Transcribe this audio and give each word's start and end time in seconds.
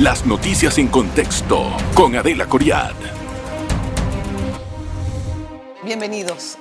Las 0.00 0.24
noticias 0.24 0.78
en 0.78 0.88
contexto 0.88 1.70
con 1.94 2.16
Adela 2.16 2.46
Coriad. 2.46 2.94
Bienvenidos. 5.84 6.56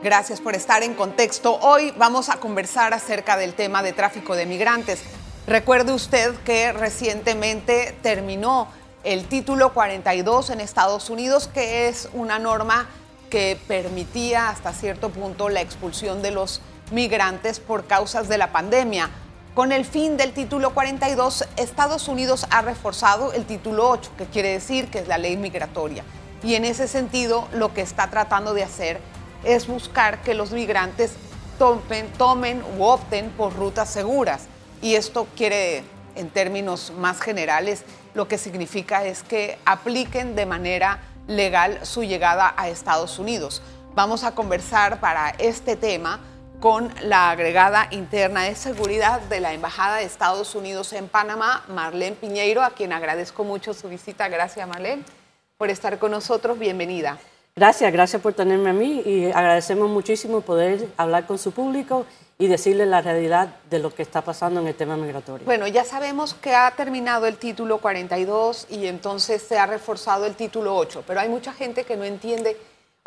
Gracias 0.00 0.40
por 0.40 0.54
estar 0.54 0.84
en 0.84 0.94
contexto. 0.94 1.58
Hoy 1.60 1.92
vamos 1.98 2.28
a 2.28 2.36
conversar 2.36 2.94
acerca 2.94 3.36
del 3.36 3.54
tema 3.54 3.82
de 3.82 3.92
tráfico 3.92 4.36
de 4.36 4.46
migrantes. 4.46 5.02
Recuerde 5.48 5.92
usted 5.92 6.32
que 6.44 6.72
recientemente 6.72 7.96
terminó 8.00 8.68
el 9.02 9.24
título 9.24 9.74
42 9.74 10.50
en 10.50 10.60
Estados 10.60 11.10
Unidos, 11.10 11.48
que 11.52 11.88
es 11.88 12.08
una 12.12 12.38
norma 12.38 12.86
que 13.28 13.58
permitía 13.66 14.50
hasta 14.50 14.72
cierto 14.72 15.10
punto 15.10 15.48
la 15.48 15.62
expulsión 15.62 16.22
de 16.22 16.30
los 16.30 16.60
migrantes 16.92 17.58
por 17.58 17.88
causas 17.88 18.28
de 18.28 18.38
la 18.38 18.52
pandemia. 18.52 19.10
Con 19.58 19.72
el 19.72 19.84
fin 19.84 20.16
del 20.16 20.34
título 20.34 20.72
42, 20.72 21.44
Estados 21.56 22.06
Unidos 22.06 22.46
ha 22.50 22.62
reforzado 22.62 23.32
el 23.32 23.44
título 23.44 23.90
8, 23.90 24.12
que 24.16 24.26
quiere 24.26 24.50
decir 24.50 24.86
que 24.86 25.00
es 25.00 25.08
la 25.08 25.18
ley 25.18 25.36
migratoria. 25.36 26.04
Y 26.44 26.54
en 26.54 26.64
ese 26.64 26.86
sentido, 26.86 27.48
lo 27.52 27.74
que 27.74 27.80
está 27.80 28.08
tratando 28.08 28.54
de 28.54 28.62
hacer 28.62 29.00
es 29.42 29.66
buscar 29.66 30.22
que 30.22 30.34
los 30.34 30.52
migrantes 30.52 31.14
tomen, 31.58 32.06
tomen 32.12 32.62
opten 32.78 33.30
por 33.30 33.52
rutas 33.52 33.90
seguras. 33.90 34.46
Y 34.80 34.94
esto 34.94 35.26
quiere, 35.36 35.82
en 36.14 36.30
términos 36.30 36.92
más 36.96 37.20
generales, 37.20 37.82
lo 38.14 38.28
que 38.28 38.38
significa 38.38 39.04
es 39.04 39.24
que 39.24 39.58
apliquen 39.64 40.36
de 40.36 40.46
manera 40.46 41.00
legal 41.26 41.80
su 41.82 42.04
llegada 42.04 42.54
a 42.56 42.68
Estados 42.68 43.18
Unidos. 43.18 43.60
Vamos 43.96 44.22
a 44.22 44.36
conversar 44.36 45.00
para 45.00 45.30
este 45.30 45.74
tema 45.74 46.20
con 46.60 46.92
la 47.02 47.30
agregada 47.30 47.88
interna 47.90 48.44
de 48.44 48.54
seguridad 48.54 49.20
de 49.20 49.40
la 49.40 49.52
Embajada 49.52 49.98
de 49.98 50.04
Estados 50.04 50.54
Unidos 50.54 50.92
en 50.92 51.08
Panamá, 51.08 51.64
Marlene 51.68 52.16
Piñeiro, 52.16 52.62
a 52.62 52.70
quien 52.70 52.92
agradezco 52.92 53.44
mucho 53.44 53.74
su 53.74 53.88
visita. 53.88 54.28
Gracias, 54.28 54.66
Marlene, 54.66 55.04
por 55.56 55.70
estar 55.70 55.98
con 55.98 56.10
nosotros. 56.10 56.58
Bienvenida. 56.58 57.18
Gracias, 57.54 57.92
gracias 57.92 58.22
por 58.22 58.34
tenerme 58.34 58.70
a 58.70 58.72
mí 58.72 59.02
y 59.04 59.26
agradecemos 59.26 59.88
muchísimo 59.88 60.40
poder 60.40 60.88
hablar 60.96 61.26
con 61.26 61.38
su 61.38 61.52
público 61.52 62.06
y 62.38 62.46
decirle 62.46 62.86
la 62.86 63.02
realidad 63.02 63.56
de 63.68 63.80
lo 63.80 63.92
que 63.92 64.02
está 64.02 64.22
pasando 64.22 64.60
en 64.60 64.68
el 64.68 64.74
tema 64.74 64.96
migratorio. 64.96 65.44
Bueno, 65.44 65.66
ya 65.66 65.84
sabemos 65.84 66.34
que 66.34 66.54
ha 66.54 66.70
terminado 66.72 67.26
el 67.26 67.36
título 67.36 67.78
42 67.78 68.68
y 68.70 68.86
entonces 68.86 69.42
se 69.42 69.58
ha 69.58 69.66
reforzado 69.66 70.24
el 70.26 70.36
título 70.36 70.76
8, 70.76 71.02
pero 71.04 71.18
hay 71.18 71.28
mucha 71.28 71.52
gente 71.52 71.82
que 71.82 71.96
no 71.96 72.04
entiende 72.04 72.56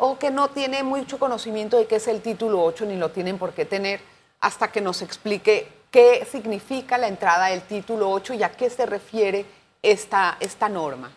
o 0.04 0.18
que 0.18 0.32
no 0.32 0.48
tiene 0.48 0.82
mucho 0.82 1.16
conocimiento 1.16 1.78
de 1.78 1.86
qué 1.86 1.96
es 1.96 2.08
el 2.08 2.22
título 2.22 2.64
8 2.64 2.86
ni 2.86 2.96
lo 2.96 3.12
tienen 3.12 3.38
por 3.38 3.52
qué 3.52 3.64
tener 3.64 4.00
hasta 4.40 4.72
que 4.72 4.80
nos 4.80 5.00
explique 5.00 5.68
qué 5.92 6.26
significa 6.28 6.98
la 6.98 7.06
entrada 7.06 7.46
del 7.46 7.60
título 7.62 8.10
8 8.10 8.34
y 8.34 8.42
a 8.42 8.50
qué 8.50 8.68
se 8.68 8.84
refiere 8.84 9.46
esta, 9.80 10.38
esta 10.40 10.68
norma. 10.68 11.12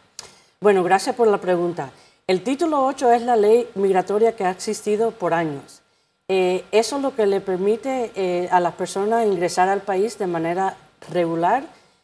Bueno, 0.61 0.83
gracias 0.83 1.15
por 1.15 1.27
la 1.27 1.39
pregunta. 1.39 1.89
El 2.27 2.43
título 2.43 2.85
8 2.85 3.11
es 3.13 3.23
la 3.23 3.35
ley 3.35 3.67
migratoria 3.73 4.35
que 4.35 4.45
ha 4.45 4.51
existido 4.51 5.09
por 5.09 5.33
años. 5.33 5.81
Eh, 6.27 6.63
eso 6.71 6.97
es 6.97 7.01
lo 7.01 7.15
que 7.15 7.25
le 7.25 7.41
permite 7.41 8.11
eh, 8.13 8.47
a 8.51 8.59
las 8.59 8.75
personas 8.75 9.25
ingresar 9.25 9.67
al 9.67 9.81
país 9.81 10.19
de 10.19 10.27
manera 10.27 10.77
regular 11.11 11.63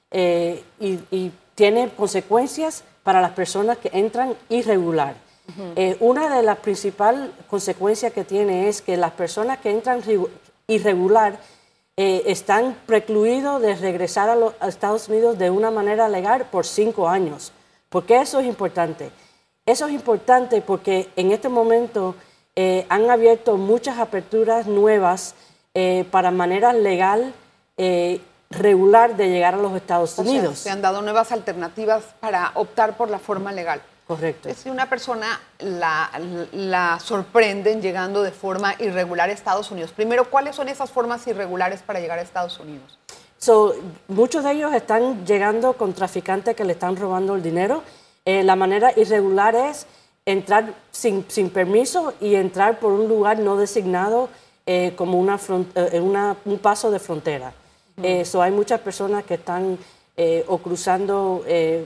eh, 0.09 0.63
y, 0.79 1.31
tiene 1.53 1.89
consecuencias 1.89 2.83
para 3.03 3.21
las 3.21 3.31
personas 3.31 3.77
que 3.77 3.91
entran 3.93 4.33
irregular. 4.49 5.13
Una 5.99 6.35
de 6.35 6.43
las 6.43 6.57
principales 6.59 7.29
consecuencias 7.49 8.13
que 8.13 8.23
tiene 8.23 8.69
es 8.69 8.81
que 8.81 8.97
las 8.97 9.11
personas 9.11 9.59
que 9.59 9.71
entran 9.71 10.01
irregular 10.67 11.39
están 11.95 12.75
precluidos 12.85 13.61
de 13.61 13.75
regresar 13.75 14.29
a, 14.29 14.35
los, 14.35 14.53
Estados 14.61 15.07
Unidos 15.09 15.37
de 15.37 15.49
una 15.49 15.71
manera 15.71 16.09
legal 16.09 16.47
por 16.51 16.65
cinco 16.65 17.07
años. 17.07 17.51
¿Por 17.89 18.05
qué 18.05 18.21
eso 18.21 18.39
es 18.39 18.47
importante? 18.47 19.11
Eso 19.65 19.87
es 19.87 19.93
importante 19.93 20.61
porque 20.61 21.09
en 21.15 21.31
este 21.31 21.49
momento 21.49 22.15
eh, 22.55 22.85
han 22.89 23.09
abierto 23.09 23.57
muchas 23.57 23.99
aperturas 23.99 24.65
nuevas 24.67 25.35
eh, 25.73 26.05
para 26.11 26.31
manera 26.31 26.73
legal, 26.73 27.33
eh, 27.77 28.21
regular 28.49 29.15
de 29.15 29.29
llegar 29.29 29.53
a 29.53 29.57
los 29.57 29.73
Estados 29.73 30.17
Unidos. 30.17 30.59
se 30.59 30.69
han 30.69 30.81
dado 30.81 31.01
nuevas 31.01 31.31
alternativas 31.31 32.03
para 32.19 32.51
optar 32.55 32.97
por 32.97 33.09
la 33.09 33.19
forma 33.19 33.53
legal. 33.53 33.81
Correcto. 34.11 34.49
Si 34.53 34.69
una 34.69 34.89
persona 34.89 35.39
la, 35.59 36.11
la 36.51 36.99
sorprenden 36.99 37.81
llegando 37.81 38.21
de 38.23 38.31
forma 38.31 38.75
irregular 38.79 39.29
a 39.29 39.31
Estados 39.31 39.71
Unidos, 39.71 39.93
primero, 39.93 40.29
¿cuáles 40.29 40.53
son 40.53 40.67
esas 40.67 40.91
formas 40.91 41.25
irregulares 41.27 41.81
para 41.81 42.01
llegar 42.01 42.19
a 42.19 42.21
Estados 42.21 42.59
Unidos? 42.59 42.99
So, 43.37 43.73
muchos 44.09 44.43
de 44.43 44.51
ellos 44.51 44.73
están 44.73 45.25
llegando 45.25 45.71
con 45.77 45.93
traficantes 45.93 46.57
que 46.57 46.65
le 46.65 46.73
están 46.73 46.97
robando 46.97 47.35
el 47.35 47.41
dinero. 47.41 47.83
la 48.25 48.57
manera 48.57 48.91
irregular 48.97 49.55
es 49.55 49.87
entrar 50.25 50.73
sin, 50.91 51.23
sin, 51.29 51.49
permiso 51.49 52.13
y 52.19 52.35
entrar 52.35 52.79
por 52.79 52.91
un 52.91 53.07
lugar 53.07 53.39
no 53.39 53.55
designado 53.55 54.27
eh, 54.65 54.91
como 54.97 55.19
una, 55.19 55.39
eh, 55.75 56.01
una, 56.01 56.35
un 56.43 56.59
paso 56.59 56.91
de 56.91 56.99
frontera. 56.99 57.53
Eso 58.03 58.43
eh, 58.43 58.45
hay 58.45 58.51
muchas 58.51 58.81
personas 58.81 59.23
que 59.23 59.35
están 59.35 59.77
o 60.47 60.57
cruzando 60.59 61.43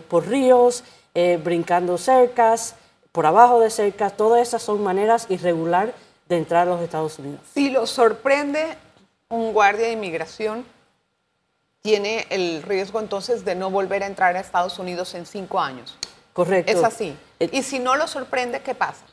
por 0.09 0.27
ríos, 0.27 0.83
brincando 1.43 1.97
cercas, 1.97 2.75
por 3.11 3.25
abajo 3.25 3.61
de 3.61 3.69
cercas, 3.69 4.17
todas 4.17 4.45
esas 4.45 4.61
son 4.61 4.83
maneras 4.83 5.27
irregulares 5.29 5.95
de 6.27 6.37
entrar 6.37 6.67
a 6.67 6.71
los 6.71 6.81
Estados 6.81 7.17
Unidos. 7.19 7.39
Si 7.53 7.69
lo 7.69 7.87
sorprende 7.87 8.77
un 9.29 9.53
guardia 9.53 9.87
de 9.87 9.93
inmigración, 9.93 10.65
tiene 11.81 12.25
el 12.31 12.63
riesgo 12.63 12.99
entonces 12.99 13.45
de 13.45 13.53
no 13.53 13.69
volver 13.69 14.03
a 14.03 14.07
entrar 14.07 14.35
a 14.35 14.39
Estados 14.39 14.79
Unidos 14.79 15.13
en 15.13 15.25
cinco 15.25 15.59
años. 15.59 15.95
Correcto. 16.33 16.71
Es 16.71 16.83
así. 16.83 17.15
Eh, 17.39 17.49
y 17.51 17.63
si 17.63 17.79
no 17.79 17.95
lo 17.95 18.07
sorprende, 18.07 18.61
¿qué 18.61 18.73
pasa? 18.73 19.05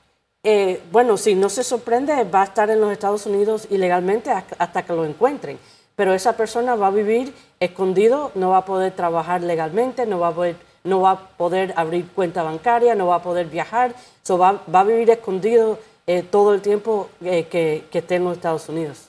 Eh, 0.42 0.82
bueno, 0.90 1.16
si 1.16 1.34
no 1.34 1.48
se 1.48 1.62
sorprende, 1.62 2.24
va 2.24 2.40
a 2.40 2.44
estar 2.44 2.70
en 2.70 2.80
los 2.80 2.90
Estados 2.90 3.26
Unidos 3.26 3.68
ilegalmente 3.70 4.30
hasta 4.30 4.84
que 4.84 4.92
lo 4.92 5.04
encuentren. 5.04 5.58
Pero 5.94 6.14
esa 6.14 6.32
persona 6.36 6.74
va 6.74 6.86
a 6.86 6.90
vivir 6.90 7.34
escondido, 7.60 8.32
no 8.34 8.50
va 8.50 8.58
a 8.58 8.64
poder 8.64 8.92
trabajar 8.92 9.42
legalmente, 9.42 10.06
no 10.06 10.18
va 10.18 10.28
a 10.28 10.32
poder, 10.32 10.56
no 10.84 11.00
va 11.00 11.10
a 11.12 11.28
poder 11.28 11.74
abrir 11.76 12.08
cuenta 12.08 12.42
bancaria, 12.42 12.94
no 12.94 13.06
va 13.08 13.16
a 13.16 13.22
poder 13.22 13.46
viajar, 13.46 13.94
so 14.22 14.38
va, 14.38 14.62
a 14.72 14.84
vivir 14.84 15.10
escondido 15.10 15.78
eh, 16.06 16.22
todo 16.22 16.54
el 16.54 16.60
tiempo 16.60 17.08
que, 17.20 17.84
esté 17.92 18.16
en 18.16 18.24
los 18.24 18.36
Estados 18.36 18.68
Unidos. 18.68 19.08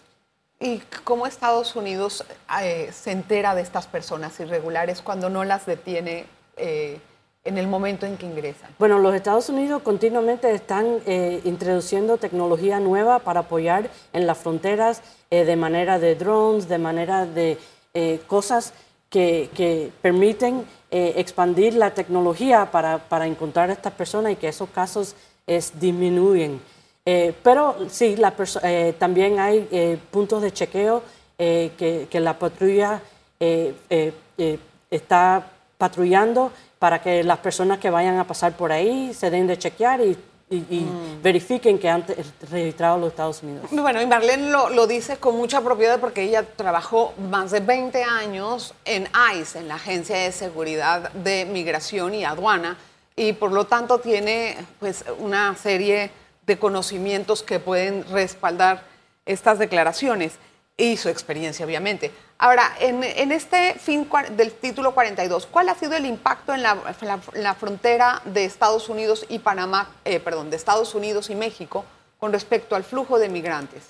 ¿Y 0.60 0.80
cómo 1.04 1.28
Estados 1.28 1.76
Unidos 1.76 2.24
se 2.92 3.12
entera 3.12 3.54
de 3.56 3.62
estas 3.62 3.88
personas 3.88 4.40
irregulares 4.40 5.02
cuando 5.02 5.30
no 5.30 5.44
las 5.44 5.66
detiene? 5.66 6.26
en 7.46 7.58
el 7.58 7.68
momento 7.68 8.06
en 8.06 8.18
que 8.18 8.26
ingresan? 8.26 8.70
Bueno, 8.80 9.00
los 9.00 9.14
Estados 9.16 9.50
Unidos 9.50 9.82
continuamente 9.82 10.52
están 10.52 11.00
eh, 11.06 11.42
introduciendo 11.44 12.18
tecnología 12.18 12.80
nueva 12.80 13.20
para 13.20 13.42
apoyar 13.42 13.90
en 14.14 14.28
las 14.28 14.38
fronteras 14.38 15.02
eh, 15.30 15.44
de 15.46 15.56
manera 15.56 16.00
de 16.00 16.16
drones, 16.16 16.68
de 16.70 16.78
manera 16.78 17.26
de 17.26 17.58
eh, 17.94 18.22
cosas 18.28 18.74
que, 19.10 19.92
permiten 20.02 20.66
expandir 20.94 21.74
la 21.74 21.92
tecnología 21.92 22.70
para, 22.70 23.00
para, 23.00 23.26
encontrar 23.26 23.70
a 23.70 23.74
estas 23.74 23.94
personas 23.94 24.34
y 24.34 24.36
que 24.36 24.48
esos 24.48 24.70
casos 24.70 25.16
disminuyen. 25.80 26.62
pero 27.44 27.76
sí, 27.90 28.16
la 28.16 28.34
también 29.00 29.40
hay 29.40 30.00
puntos 30.12 30.42
de 30.42 30.54
chequeo 30.54 31.02
que, 31.38 32.08
que, 32.10 32.20
la 32.20 32.38
patrulla 32.38 33.02
está 34.92 35.48
patrullando 35.78 36.52
para 36.78 37.02
que 37.02 37.24
las 37.24 37.40
personas 37.40 37.80
que 37.80 37.90
vayan 37.90 38.18
a 38.18 38.28
pasar 38.28 38.54
por 38.54 38.72
ahí 38.72 39.14
se 39.14 39.30
den 39.30 39.48
de 39.48 39.58
chequear 39.58 40.02
y, 40.02 40.18
mm. 40.60 41.22
verifiquen 41.22 41.80
que 41.80 41.90
han 41.90 42.06
registrado 42.50 42.98
los 42.98 43.10
Estados 43.10 43.44
Unidos. 43.44 43.66
Bueno, 43.72 44.02
y 44.02 44.06
Marlene 44.06 44.50
lo, 44.50 44.70
lo, 44.70 44.88
dice 44.88 45.18
con 45.18 45.38
mucha 45.38 45.62
propiedad 45.62 46.00
porque 46.00 46.24
ella 46.24 46.44
trabajó 46.56 47.14
más 47.30 47.52
de 47.52 47.60
20 47.60 48.04
años 48.04 48.74
en 48.86 49.08
ICE, 49.36 49.60
en 49.60 49.68
la 49.68 49.76
Agencia 49.76 50.18
de 50.18 50.32
Seguridad 50.32 51.12
de 51.14 51.46
Migración 51.46 52.14
y 52.14 52.24
Aduana, 52.24 52.78
y 53.16 53.34
por 53.34 53.52
lo 53.52 53.66
tanto 53.66 54.00
tiene 54.00 54.58
pues 54.80 55.06
una 55.20 55.56
serie 55.56 56.12
de 56.46 56.58
conocimientos 56.58 57.44
que 57.44 57.60
pueden 57.60 58.06
respaldar 58.10 58.84
estas 59.26 59.60
declaraciones 59.60 60.34
y 60.78 60.98
su 60.98 61.10
experiencia, 61.10 61.66
obviamente. 61.66 62.12
Ahora, 62.38 62.74
en, 62.80 63.32
este 63.32 63.76
fin 63.76 64.08
del 64.36 64.52
título 64.54 64.94
42, 64.94 65.46
¿cuál 65.46 65.70
ha 65.70 65.76
sido 65.76 65.96
el 65.96 66.06
impacto 66.06 66.54
en 66.54 66.64
la, 66.64 67.56
frontera 67.58 68.22
de 68.26 68.46
Estados 68.46 68.90
Unidos 68.90 69.26
y 69.30 69.40
Panamá, 69.40 69.90
eh, 70.04 70.20
perdón, 70.20 70.50
de 70.50 70.58
Estados 70.58 70.94
Unidos 70.96 71.30
y 71.30 71.36
México 71.36 71.86
con 72.20 72.34
respecto 72.34 72.76
al 72.76 72.84
flujo 72.84 73.20
de 73.20 73.30
migrantes? 73.30 73.84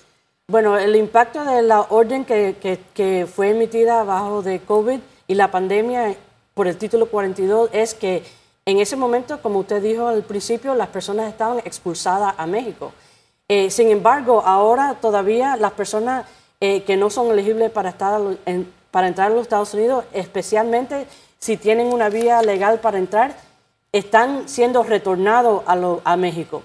Bueno, 0.46 0.78
el 0.78 0.94
impacto 0.94 1.44
de 1.44 1.62
la 1.62 1.80
orden 1.80 2.24
que, 2.24 2.56
que 2.94 3.26
fue 3.26 3.50
emitida 3.50 4.04
bajo 4.04 4.42
de 4.42 4.60
COVID 4.60 5.00
y 5.26 5.34
la 5.34 5.50
pandemia 5.50 6.14
por 6.52 6.68
el 6.68 6.76
título 6.76 7.06
42 7.06 7.70
es 7.72 7.94
que 7.94 8.22
en 8.66 8.78
ese 8.78 8.96
momento, 8.96 9.42
como 9.42 9.58
usted 9.58 9.82
dijo 9.82 10.06
al 10.06 10.22
principio, 10.22 10.74
las 10.74 10.88
personas 10.88 11.28
estaban 11.28 11.58
expulsadas 11.58 12.34
a 12.38 12.46
México. 12.46 12.92
Eh, 13.46 13.70
sin 13.70 13.90
embargo, 13.90 14.42
ahora 14.42 14.96
todavía 15.00 15.56
las 15.56 15.72
personas 15.72 16.26
eh, 16.60 16.82
que 16.84 16.96
no 16.96 17.10
son 17.10 17.30
elegibles 17.30 17.70
para 17.70 17.90
estar 17.90 18.20
para 18.90 19.08
entrar 19.08 19.32
a 19.32 19.34
los 19.34 19.42
Estados 19.42 19.74
Unidos, 19.74 20.04
especialmente 20.12 21.08
si 21.40 21.56
tienen 21.56 21.92
una 21.92 22.08
vía 22.08 22.40
legal 22.42 22.78
para 22.78 22.96
entrar, 22.96 23.36
están 23.92 24.48
siendo 24.48 24.82
retornados 24.82 25.62
a, 25.66 26.16
México. 26.16 26.62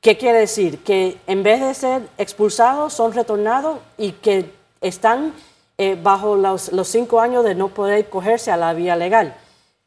¿Qué 0.00 0.16
quiere 0.16 0.38
decir? 0.38 0.82
Que 0.84 1.18
en 1.26 1.42
vez 1.42 1.60
de 1.60 1.74
ser 1.74 2.08
expulsados, 2.18 2.92
son 2.92 3.12
retornados 3.12 3.78
y 3.98 4.12
que 4.12 4.52
están 4.80 5.32
eh, 5.76 5.98
bajo 6.00 6.36
los, 6.36 6.70
cinco 6.84 7.20
años 7.20 7.44
de 7.44 7.54
no 7.54 7.68
poder 7.68 8.08
cogerse 8.08 8.50
a 8.50 8.56
la 8.56 8.72
vía 8.72 8.96
legal. 8.96 9.36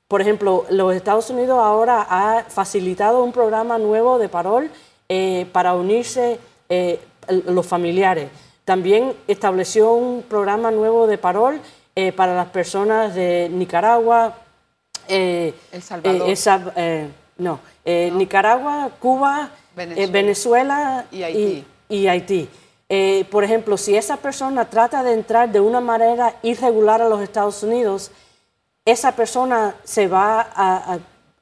Por 0.07 0.21
ejemplo, 0.21 0.65
los 0.69 0.93
Estados 0.93 1.29
Unidos 1.29 1.57
ahora 1.57 2.05
ha 2.09 2.43
facilitado 2.43 3.23
un 3.23 3.31
programa 3.31 3.77
nuevo 3.77 4.19
de 4.19 4.29
parol 4.29 4.69
eh, 5.07 5.47
para 5.53 5.73
unirse 5.73 6.39
eh, 6.69 6.99
los 7.45 7.65
familiares. 7.65 8.29
También 8.69 9.15
estableció 9.27 9.93
un 9.93 10.21
programa 10.21 10.69
nuevo 10.69 11.07
de 11.07 11.17
parol 11.17 11.59
para 12.15 12.35
las 12.35 12.49
personas 12.49 13.15
de 13.15 13.49
Nicaragua, 13.51 14.35
El 15.07 15.55
Salvador. 15.81 16.29
no, 17.39 17.59
Nicaragua, 17.83 18.91
Cuba, 18.99 19.49
Venezuela, 19.75 21.03
Y, 21.09 22.05
Haití. 22.05 22.47
por 23.31 23.43
ejemplo, 23.43 23.75
si 23.75 23.95
esa 23.95 24.17
persona 24.17 24.69
trata 24.69 25.01
de 25.01 25.13
entrar 25.13 25.51
de 25.51 25.61
una 25.61 25.81
manera 25.81 26.35
irregular 26.43 27.01
a 27.01 27.09
los 27.09 27.23
Estados 27.23 27.63
Unidos, 27.63 28.11
esa 28.85 29.13
persona 29.13 29.73
se 29.83 30.07
va 30.07 30.47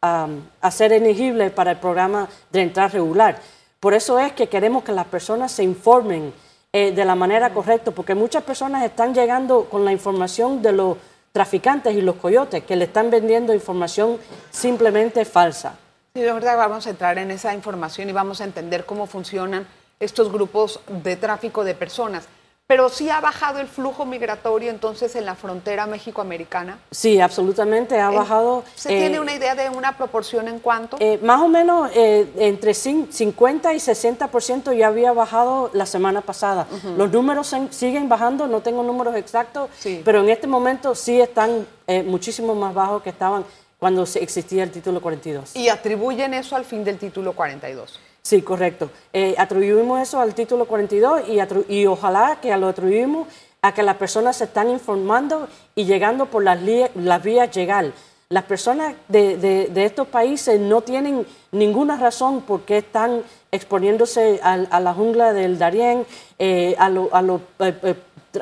a, 0.01 0.71
ser 0.71 0.93
elegible 0.93 1.49
para 1.49 1.71
el 1.71 1.77
programa 1.77 2.29
de 2.53 2.61
entrada 2.61 2.87
regular. 2.87 3.37
Por 3.81 3.93
eso 3.93 4.17
es 4.17 4.31
que 4.31 4.47
queremos 4.47 4.85
que 4.85 4.93
las 4.93 5.07
personas 5.07 5.51
se 5.51 5.63
informen 5.63 6.46
eh, 6.73 6.91
de 6.91 7.05
la 7.05 7.15
manera 7.15 7.53
correcta, 7.53 7.91
porque 7.91 8.13
muchas 8.13 8.43
personas 8.43 8.83
están 8.83 9.13
llegando 9.13 9.65
con 9.65 9.85
la 9.85 9.91
información 9.91 10.61
de 10.61 10.73
los 10.73 10.97
traficantes 11.31 11.95
y 11.95 12.01
los 12.01 12.15
coyotes, 12.15 12.63
que 12.63 12.75
le 12.75 12.85
están 12.85 13.09
vendiendo 13.09 13.53
información 13.53 14.17
simplemente 14.51 15.23
falsa. 15.23 15.77
Sí, 16.13 16.21
de 16.21 16.31
verdad 16.31 16.57
vamos 16.57 16.87
a 16.87 16.89
entrar 16.89 17.17
en 17.19 17.31
esa 17.31 17.53
información 17.53 18.09
y 18.09 18.11
vamos 18.11 18.41
a 18.41 18.43
entender 18.43 18.85
cómo 18.85 19.05
funcionan 19.05 19.67
estos 19.99 20.31
grupos 20.31 20.79
de 20.87 21.15
tráfico 21.15 21.63
de 21.63 21.73
personas 21.73 22.27
pero 22.67 22.89
sí 22.89 23.09
ha 23.09 23.21
bajado 23.21 23.59
el 23.59 23.67
flujo 23.67 24.05
migratorio 24.05 24.69
entonces 24.69 25.15
en 25.15 25.25
la 25.25 25.35
frontera 25.35 25.87
México-Americana. 25.87 26.77
Sí, 26.91 27.19
absolutamente 27.21 27.97
ha 27.99 28.09
bajado. 28.09 28.65
¿Se 28.75 28.89
tiene 28.89 29.15
eh, 29.15 29.19
una 29.21 29.33
idea 29.33 29.55
de 29.55 29.69
una 29.69 29.97
proporción 29.97 30.49
en 30.49 30.59
cuánto? 30.59 30.97
Eh, 30.99 31.17
más 31.23 31.41
o 31.41 31.47
menos 31.47 31.89
eh, 31.95 32.27
entre 32.37 32.73
50 32.73 33.73
y 33.73 33.77
60% 33.77 34.77
ya 34.77 34.87
había 34.87 35.13
bajado 35.13 35.71
la 35.73 35.85
semana 35.85 36.21
pasada. 36.21 36.67
Los 36.97 37.11
números 37.11 37.55
siguen 37.69 38.09
bajando, 38.09 38.47
no 38.47 38.59
tengo 38.59 38.83
números 38.83 39.15
exactos, 39.15 39.69
pero 40.03 40.19
en 40.19 40.29
este 40.29 40.47
momento 40.47 40.93
sí 40.93 41.21
están 41.21 41.65
muchísimo 42.05 42.53
más 42.53 42.73
bajos 42.73 43.01
que 43.01 43.09
estaban 43.09 43.45
cuando 43.79 44.03
existía 44.03 44.63
el 44.63 44.71
título 44.71 45.01
42. 45.01 45.55
¿Y 45.55 45.69
atribuyen 45.69 46.33
eso 46.33 46.55
al 46.55 46.65
fin 46.65 46.83
del 46.83 46.97
título 46.97 47.33
42? 47.33 47.99
Sí, 48.27 48.41
correcto. 48.41 48.89
Eh, 49.13 49.35
atribuimos 49.37 50.01
eso 50.01 50.19
al 50.19 50.35
título 50.35 50.65
42 50.65 51.29
y, 51.29 51.73
y 51.73 51.85
ojalá 51.85 52.39
que 52.41 52.53
lo 52.57 52.67
atribuimos 52.67 53.25
a 53.61 53.73
que 53.73 53.83
las 53.83 53.95
personas 53.95 54.35
se 54.35 54.43
están 54.43 54.69
informando 54.69 55.47
y 55.75 55.85
llegando 55.85 56.25
por 56.25 56.43
las, 56.43 56.59
las 56.95 57.23
vías 57.23 57.55
llegar. 57.55 57.93
Las 58.27 58.43
personas 58.43 58.95
de, 59.07 59.37
de, 59.37 59.85
estos 59.85 60.09
países 60.09 60.59
no 60.59 60.81
tienen 60.81 61.25
ninguna 61.53 61.95
razón 61.95 62.41
por 62.41 62.63
qué 62.63 62.79
están 62.79 63.21
exponiéndose 63.49 64.41
a, 64.43 64.57
la 64.81 64.93
jungla 64.93 65.31
del 65.31 65.57
Darién, 65.57 66.05
eh, 66.37 66.75
a, 66.77 66.89
los 66.89 67.41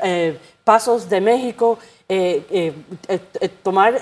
eh, 0.01 0.39
pasos 0.63 1.07
de 1.07 1.21
México, 1.21 1.77
tomar 3.61 4.01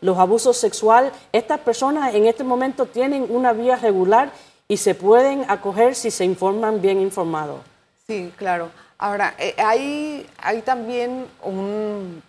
los 0.00 0.18
abusos 0.18 0.56
sexuales. 0.56 1.12
Estas 1.32 1.60
personas 1.60 2.14
en 2.14 2.24
este 2.24 2.44
momento 2.44 2.86
tienen 2.86 3.26
una 3.28 3.52
vía 3.52 3.76
regular 3.76 4.32
y 4.68 4.76
se 4.76 4.94
pueden 4.94 5.44
acoger 5.48 5.94
si 5.94 6.10
se 6.10 6.24
informan 6.24 6.80
bien 6.80 7.00
informados. 7.00 7.60
Sí, 8.06 8.32
claro. 8.36 8.70
Ahora, 8.98 9.34
eh, 9.38 9.54
hay, 9.58 10.26
hay 10.38 10.62
también 10.62 11.26
un, 11.42 12.22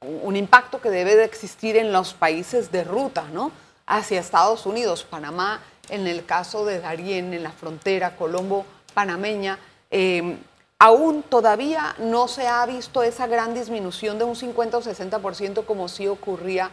un 0.00 0.36
impacto 0.36 0.80
que 0.80 0.90
debe 0.90 1.16
de 1.16 1.24
existir 1.24 1.76
en 1.76 1.92
los 1.92 2.14
países 2.14 2.70
de 2.70 2.84
ruta, 2.84 3.24
¿no? 3.32 3.50
Hacia 3.86 4.20
Estados 4.20 4.66
Unidos, 4.66 5.04
Panamá, 5.04 5.60
en 5.88 6.06
el 6.06 6.24
caso 6.24 6.64
de 6.64 6.80
Darién, 6.80 7.32
en 7.32 7.42
la 7.42 7.52
frontera 7.52 8.16
Colombo 8.16 8.64
panameña, 8.94 9.58
eh, 9.90 10.38
aún 10.78 11.22
todavía 11.22 11.94
no 11.98 12.28
se 12.28 12.46
ha 12.46 12.64
visto 12.66 13.02
esa 13.02 13.26
gran 13.26 13.54
disminución 13.54 14.18
de 14.18 14.24
un 14.24 14.36
50 14.36 14.78
o 14.78 14.82
60% 14.82 15.64
como 15.64 15.88
sí 15.88 16.06
ocurría 16.08 16.70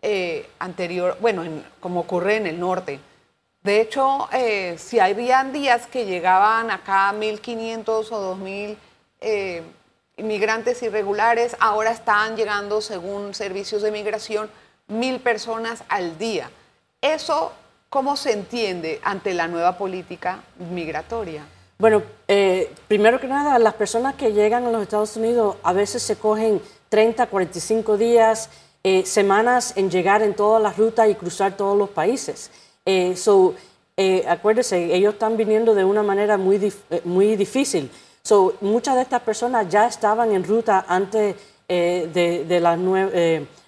eh, 0.00 0.48
anterior, 0.58 1.16
bueno, 1.20 1.44
como 1.80 2.00
ocurre 2.00 2.36
en 2.36 2.46
el 2.46 2.58
norte. 2.58 3.00
De 3.62 3.80
hecho, 3.80 4.28
eh, 4.32 4.76
si 4.76 4.98
habían 4.98 5.52
días 5.52 5.86
que 5.86 6.04
llegaban 6.04 6.70
acá 6.70 7.12
1.500 7.12 8.10
o 8.10 8.36
2.000 8.36 8.76
eh, 9.20 9.62
inmigrantes 10.16 10.82
irregulares, 10.82 11.56
ahora 11.60 11.92
están 11.92 12.36
llegando, 12.36 12.80
según 12.80 13.34
servicios 13.34 13.82
de 13.82 13.92
migración, 13.92 14.50
mil 14.88 15.20
personas 15.20 15.84
al 15.88 16.18
día. 16.18 16.50
¿Eso 17.00 17.52
cómo 17.88 18.16
se 18.16 18.32
entiende 18.32 19.00
ante 19.04 19.32
la 19.32 19.46
nueva 19.46 19.78
política 19.78 20.42
migratoria? 20.58 21.44
Bueno, 21.78 22.02
eh, 22.26 22.72
primero 22.88 23.20
que 23.20 23.28
nada, 23.28 23.60
las 23.60 23.74
personas 23.74 24.16
que 24.16 24.32
llegan 24.32 24.66
a 24.66 24.70
los 24.70 24.82
Estados 24.82 25.16
Unidos 25.16 25.56
a 25.62 25.72
veces 25.72 26.02
se 26.02 26.16
cogen 26.16 26.60
30, 26.88 27.26
45 27.26 27.96
días, 27.96 28.50
semanas 29.04 29.74
en 29.76 29.88
llegar 29.88 30.22
en 30.22 30.34
todas 30.34 30.60
las 30.60 30.76
rutas 30.76 31.08
y 31.08 31.14
cruzar 31.14 31.56
todos 31.56 31.78
los 31.78 31.90
países. 31.90 32.50
Eh, 32.84 33.14
so, 33.16 33.54
eh, 33.96 34.24
acuérdese, 34.26 34.94
ellos 34.94 35.14
están 35.14 35.36
viniendo 35.36 35.74
de 35.74 35.84
una 35.84 36.02
manera 36.02 36.38
muy, 36.38 36.56
eh, 36.90 37.02
muy 37.04 37.36
difícil. 37.36 37.90
So, 38.22 38.54
muchas 38.60 38.96
de 38.96 39.02
estas 39.02 39.20
personas 39.20 39.68
ya 39.68 39.86
estaban 39.86 40.32
en 40.32 40.44
ruta 40.44 40.86
antes 40.88 41.36
eh, 41.68 42.08
de, 42.12 42.44
de, 42.44 42.60
las 42.60 42.78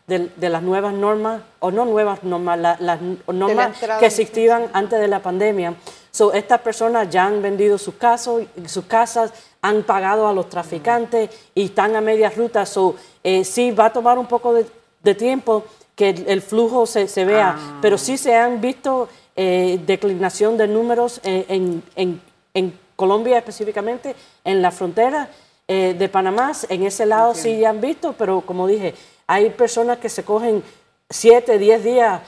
de, 0.07 0.49
las 0.49 0.63
nuevas 0.63 0.95
normas, 0.95 1.43
o 1.61 1.71
no 1.71 1.85
nuevas 1.85 2.23
normas, 2.25 2.59
las 2.59 3.01
normas 3.27 3.79
que 3.99 4.07
existían 4.07 4.71
antes 4.73 4.99
de 4.99 5.09
la 5.09 5.21
pandemia. 5.21 5.75
So, 6.11 6.33
estas 6.33 6.61
personas 6.61 7.11
ya 7.11 7.27
han 7.27 7.43
vendido 7.43 7.77
sus, 7.77 7.95
casos, 7.95 8.45
sus 8.67 8.87
casas, 8.87 9.33
han 9.61 9.83
pagado 9.83 10.27
a 10.27 10.33
los 10.33 10.49
traficantes 10.49 11.31
y 11.55 11.67
están 11.67 11.97
a 11.97 12.01
media 12.01 12.31
ruta. 12.31 12.65
So, 12.65 12.97
sí, 13.45 13.73
va 13.73 13.87
a 13.87 13.93
tomar 13.93 14.19
un 14.19 14.27
poco 14.27 14.55
de 14.55 15.15
tiempo 15.15 15.65
que 15.95 16.11
el, 16.11 16.43
flujo 16.43 16.87
se, 16.87 17.09
se 17.09 17.25
vea, 17.25 17.57
ah. 17.57 17.79
pero 17.81 17.99
sí 17.99 18.17
se 18.19 18.35
han 18.35 18.61
visto 18.61 19.09
eh, 19.37 19.81
declinación 19.85 20.57
de 20.57 20.69
números 20.69 21.21
eh, 21.25 21.45
en, 21.49 21.83
en, 21.97 22.21
en, 22.55 22.85
Colombia 22.97 23.37
específicamente, 23.39 24.15
en 24.45 24.63
la 24.63 24.71
frontera 24.71 25.29
eh, 25.67 25.97
de 25.99 26.09
Panamá, 26.09 26.53
en 26.69 26.85
ese 26.85 27.07
lado 27.07 27.35
sí 27.35 27.59
ya 27.59 27.71
han 27.71 27.81
visto, 27.81 28.13
pero 28.17 28.43
como 28.43 28.69
dije, 28.69 28.95
hay 29.27 29.51
personas 29.51 29.99
que 29.99 30.09
se 30.09 30.23
cogen 30.23 30.63
7, 31.11 31.59
10 31.59 31.85
días, 31.85 32.21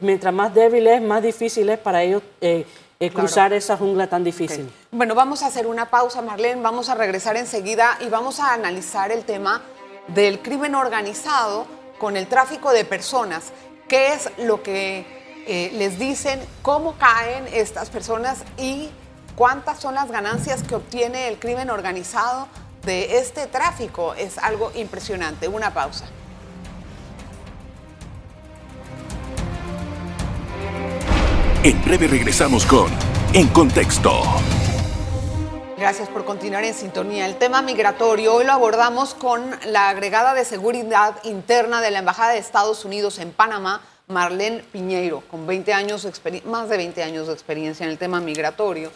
mientras 0.00 0.34
más 0.34 0.52
débil 0.52 0.88
es, 0.88 1.00
más 1.00 1.22
difícil 1.22 1.68
es 1.68 1.78
para 1.78 2.02
ellos 2.02 2.24
cruzar 3.12 3.52
esa 3.52 3.76
jungla 3.76 4.08
tan 4.08 4.24
difícil. 4.24 4.68
Bueno, 4.90 5.14
vamos 5.14 5.44
a 5.44 5.46
hacer 5.46 5.68
una 5.68 5.88
pausa, 5.90 6.22
Marlene, 6.22 6.60
vamos 6.60 6.88
a 6.88 6.96
regresar 6.96 7.36
enseguida 7.36 7.96
y 8.00 8.08
vamos 8.08 8.40
a 8.40 8.52
analizar 8.52 9.12
el 9.12 9.24
tema 9.24 9.62
del 10.08 10.40
crimen 10.42 10.74
organizado 10.74 11.66
con 11.98 12.16
el 12.16 12.26
tráfico 12.26 12.72
de 12.72 12.84
personas, 12.84 13.52
qué 13.88 14.14
es 14.14 14.30
lo 14.38 14.62
que 14.62 15.06
eh, 15.46 15.70
les 15.74 15.98
dicen, 15.98 16.40
cómo 16.62 16.96
caen 16.96 17.46
estas 17.52 17.90
personas 17.90 18.44
y 18.56 18.90
cuántas 19.36 19.80
son 19.80 19.94
las 19.94 20.10
ganancias 20.10 20.62
que 20.62 20.74
obtiene 20.74 21.28
el 21.28 21.38
crimen 21.38 21.70
organizado 21.70 22.48
de 22.84 23.18
este 23.18 23.46
tráfico. 23.46 24.14
Es 24.14 24.38
algo 24.38 24.72
impresionante. 24.74 25.48
Una 25.48 25.72
pausa. 25.72 26.06
En 31.62 31.82
breve 31.82 32.08
regresamos 32.08 32.66
con 32.66 32.92
En 33.32 33.48
Contexto. 33.48 34.22
Gracias 35.84 36.08
por 36.08 36.24
continuar 36.24 36.64
en 36.64 36.72
sintonía. 36.72 37.26
El 37.26 37.36
tema 37.36 37.60
migratorio 37.60 38.34
hoy 38.34 38.46
lo 38.46 38.52
abordamos 38.52 39.12
con 39.12 39.54
la 39.66 39.90
agregada 39.90 40.32
de 40.32 40.46
seguridad 40.46 41.22
interna 41.24 41.82
de 41.82 41.90
la 41.90 41.98
Embajada 41.98 42.32
de 42.32 42.38
Estados 42.38 42.86
Unidos 42.86 43.18
en 43.18 43.32
Panamá, 43.32 43.82
Marlene 44.06 44.62
Piñeiro, 44.62 45.20
con 45.30 45.46
20 45.46 45.74
años 45.74 46.08
más 46.46 46.70
de 46.70 46.78
20 46.78 47.02
años 47.02 47.26
de 47.26 47.34
experiencia 47.34 47.84
en 47.84 47.90
el 47.90 47.98
tema 47.98 48.18
migratorio, 48.22 48.90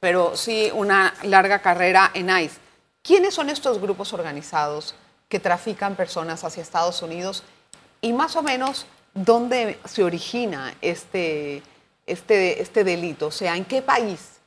pero 0.00 0.34
sí 0.34 0.70
una 0.72 1.12
larga 1.24 1.58
carrera 1.58 2.10
en 2.14 2.30
ICE. 2.30 2.56
¿Quiénes 3.02 3.34
son 3.34 3.50
estos 3.50 3.78
grupos 3.78 4.14
organizados 4.14 4.94
que 5.28 5.40
trafican 5.40 5.94
personas 5.94 6.42
hacia 6.42 6.62
Estados 6.62 7.02
Unidos 7.02 7.42
y 8.00 8.14
más 8.14 8.34
o 8.36 8.42
menos 8.42 8.86
dónde 9.12 9.78
se 9.84 10.02
origina 10.02 10.72
este, 10.80 11.62
este, 12.06 12.62
este 12.62 12.82
delito? 12.82 13.26
O 13.26 13.30
sea, 13.30 13.58
¿en 13.58 13.66
qué 13.66 13.82
país? 13.82 14.39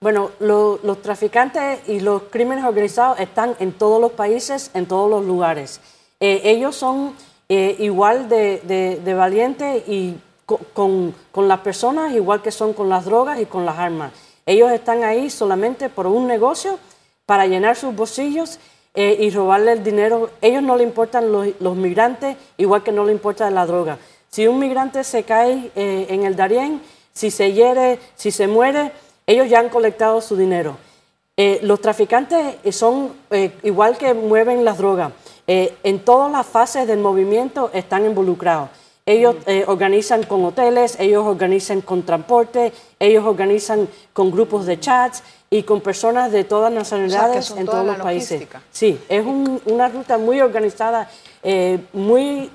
Bueno, 0.00 0.30
los 0.38 1.02
traficantes 1.02 1.80
y 1.88 1.98
los 1.98 2.22
crímenes 2.30 2.64
organizados 2.64 3.18
están 3.18 3.56
en 3.58 3.72
todos 3.72 4.00
los 4.00 4.12
países, 4.12 4.70
en 4.74 4.86
todos 4.86 5.10
los 5.10 5.24
lugares. 5.24 5.80
Eh, 6.20 6.40
ellos 6.44 6.76
son 6.76 7.14
eh, 7.48 7.74
igual 7.80 8.28
de, 8.28 9.14
valientes 9.16 9.82
y 9.88 10.16
con, 10.46 11.14
las 11.34 11.58
personas, 11.60 12.14
igual 12.14 12.42
que 12.42 12.52
son 12.52 12.74
con 12.74 12.88
las 12.88 13.06
drogas 13.06 13.40
y 13.40 13.46
con 13.46 13.66
las 13.66 13.76
armas. 13.76 14.12
Ellos 14.46 14.70
están 14.70 15.02
ahí 15.02 15.30
solamente 15.30 15.88
por 15.88 16.06
un 16.06 16.28
negocio, 16.28 16.78
para 17.26 17.46
llenar 17.48 17.74
sus 17.74 17.92
bolsillos 17.92 18.60
eh, 18.94 19.16
y 19.18 19.30
robarle 19.30 19.72
el 19.72 19.82
dinero. 19.82 20.30
Ellos 20.40 20.62
no 20.62 20.76
le 20.76 20.84
importan 20.84 21.32
los, 21.32 21.76
migrantes, 21.76 22.36
igual 22.56 22.84
que 22.84 22.92
no 22.92 23.04
le 23.04 23.10
importa 23.10 23.50
la 23.50 23.66
droga. 23.66 23.98
Si 24.30 24.46
un 24.46 24.60
migrante 24.60 25.02
se 25.02 25.24
cae 25.24 25.72
en 25.74 26.22
el 26.22 26.36
Darién, 26.36 26.82
si 27.12 27.32
se 27.32 27.52
hiere, 27.52 27.98
si 28.14 28.30
se 28.30 28.46
muere, 28.46 28.92
ellos 29.28 29.48
ya 29.48 29.60
han 29.60 29.68
colectado 29.68 30.20
su 30.22 30.36
dinero. 30.36 30.78
Eh, 31.36 31.60
los 31.62 31.80
traficantes 31.80 32.56
son 32.74 33.12
eh, 33.30 33.52
igual 33.62 33.96
que 33.98 34.14
mueven 34.14 34.64
las 34.64 34.78
drogas. 34.78 35.12
Eh, 35.46 35.76
en 35.84 36.00
todas 36.00 36.32
las 36.32 36.46
fases 36.46 36.86
del 36.88 36.98
movimiento 36.98 37.70
están 37.74 38.06
involucrados. 38.06 38.70
Ellos 39.06 39.36
organizan 39.66 40.22
con 40.24 40.44
hoteles, 40.44 41.00
ellos 41.00 41.24
organizan 41.24 41.80
con 41.80 42.02
transporte, 42.02 42.74
ellos 42.98 43.24
organizan 43.24 43.88
con 44.12 44.30
grupos 44.30 44.66
de 44.66 44.78
chats 44.78 45.22
y 45.48 45.62
con 45.62 45.80
personas 45.80 46.30
de 46.30 46.44
todas 46.44 46.70
nacionalidades 46.70 47.50
en 47.52 47.64
todos 47.64 47.86
los 47.86 47.96
países. 47.96 48.46
Sí, 48.70 49.00
es 49.08 49.24
una 49.24 49.88
ruta 49.88 50.18
muy 50.18 50.42
organizada, 50.42 51.08
muy, 51.94 52.50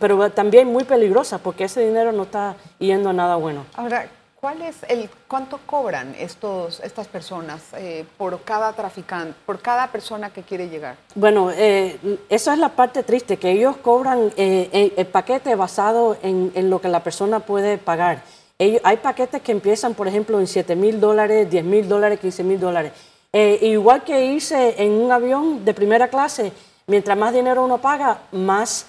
pero 0.00 0.30
también 0.30 0.68
muy 0.68 0.84
peligrosa 0.84 1.36
porque 1.36 1.64
ese 1.64 1.84
dinero 1.84 2.10
no 2.12 2.22
está 2.22 2.56
yendo 2.78 3.10
a 3.10 3.12
nada 3.12 3.36
bueno. 3.36 3.66
Ahora, 3.74 4.08
¿Cuál 4.40 4.62
es 4.62 4.76
el 4.86 5.10
cuánto 5.26 5.58
cobran 5.66 6.14
estos 6.16 6.78
estas 6.84 7.08
personas 7.08 7.60
eh, 7.76 8.04
por 8.16 8.40
cada 8.42 8.72
traficante, 8.72 9.34
por 9.44 9.58
cada 9.58 9.90
persona 9.90 10.30
que 10.30 10.44
quiere 10.44 10.68
llegar? 10.68 10.94
Bueno, 11.16 11.50
eh, 11.50 11.98
esa 12.28 12.52
es 12.52 12.60
la 12.60 12.68
parte 12.68 13.02
triste, 13.02 13.36
que 13.36 13.50
ellos 13.50 13.78
cobran 13.78 14.32
eh, 14.36 14.92
el 14.96 15.06
paquete 15.06 15.56
basado 15.56 16.16
en, 16.22 16.70
lo 16.70 16.80
que 16.80 16.86
la 16.86 17.02
persona 17.02 17.40
puede 17.40 17.78
pagar. 17.78 18.22
hay 18.60 18.96
paquetes 18.98 19.42
que 19.42 19.50
empiezan, 19.50 19.94
por 19.94 20.06
ejemplo, 20.06 20.38
en 20.38 20.46
7 20.46 20.76
mil 20.76 21.00
dólares, 21.00 21.50
10 21.50 21.64
mil 21.64 21.88
dólares, 21.88 22.20
15 22.20 22.44
mil 22.44 22.60
dólares. 22.60 22.92
igual 23.32 24.04
que 24.04 24.24
irse 24.24 24.80
en 24.80 24.92
un 24.92 25.10
avión 25.10 25.64
de 25.64 25.74
primera 25.74 26.06
clase, 26.06 26.52
mientras 26.86 27.18
más 27.18 27.32
dinero 27.34 27.64
uno 27.64 27.78
paga, 27.78 28.20
más, 28.30 28.86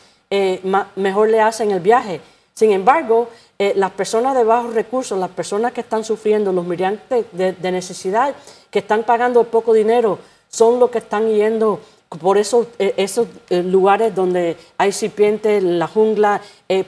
más 0.63 0.85
mejor 0.95 1.27
le 1.29 1.41
hacen 1.41 1.71
el 1.71 1.79
viaje. 1.79 2.21
Sin 2.53 2.71
embargo, 2.71 3.29
eh, 3.61 3.73
las 3.75 3.91
personas 3.91 4.37
de 4.37 4.45
bajos 4.45 4.73
recursos, 4.73 5.19
las 5.19 5.31
personas 5.31 5.73
que 5.73 5.81
están 5.81 6.05
sufriendo, 6.05 6.53
los 6.53 6.65
migrantes 6.65 7.25
de, 7.33 7.71
necesidad, 7.73 8.33
que 8.71 8.79
están 8.79 9.03
pagando 9.03 9.43
poco 9.43 9.73
dinero, 9.73 10.17
son 10.47 10.79
los 10.79 10.89
que 10.89 10.99
están 10.99 11.27
yendo 11.27 11.81
por 12.21 12.37
esos, 12.37 12.67
eh, 12.79 12.93
esos 12.95 13.27
eh, 13.49 13.61
lugares 13.61 14.15
donde 14.15 14.55
hay 14.77 14.93
serpientes, 14.93 15.61
la 15.61 15.89
jungla, 15.89 16.39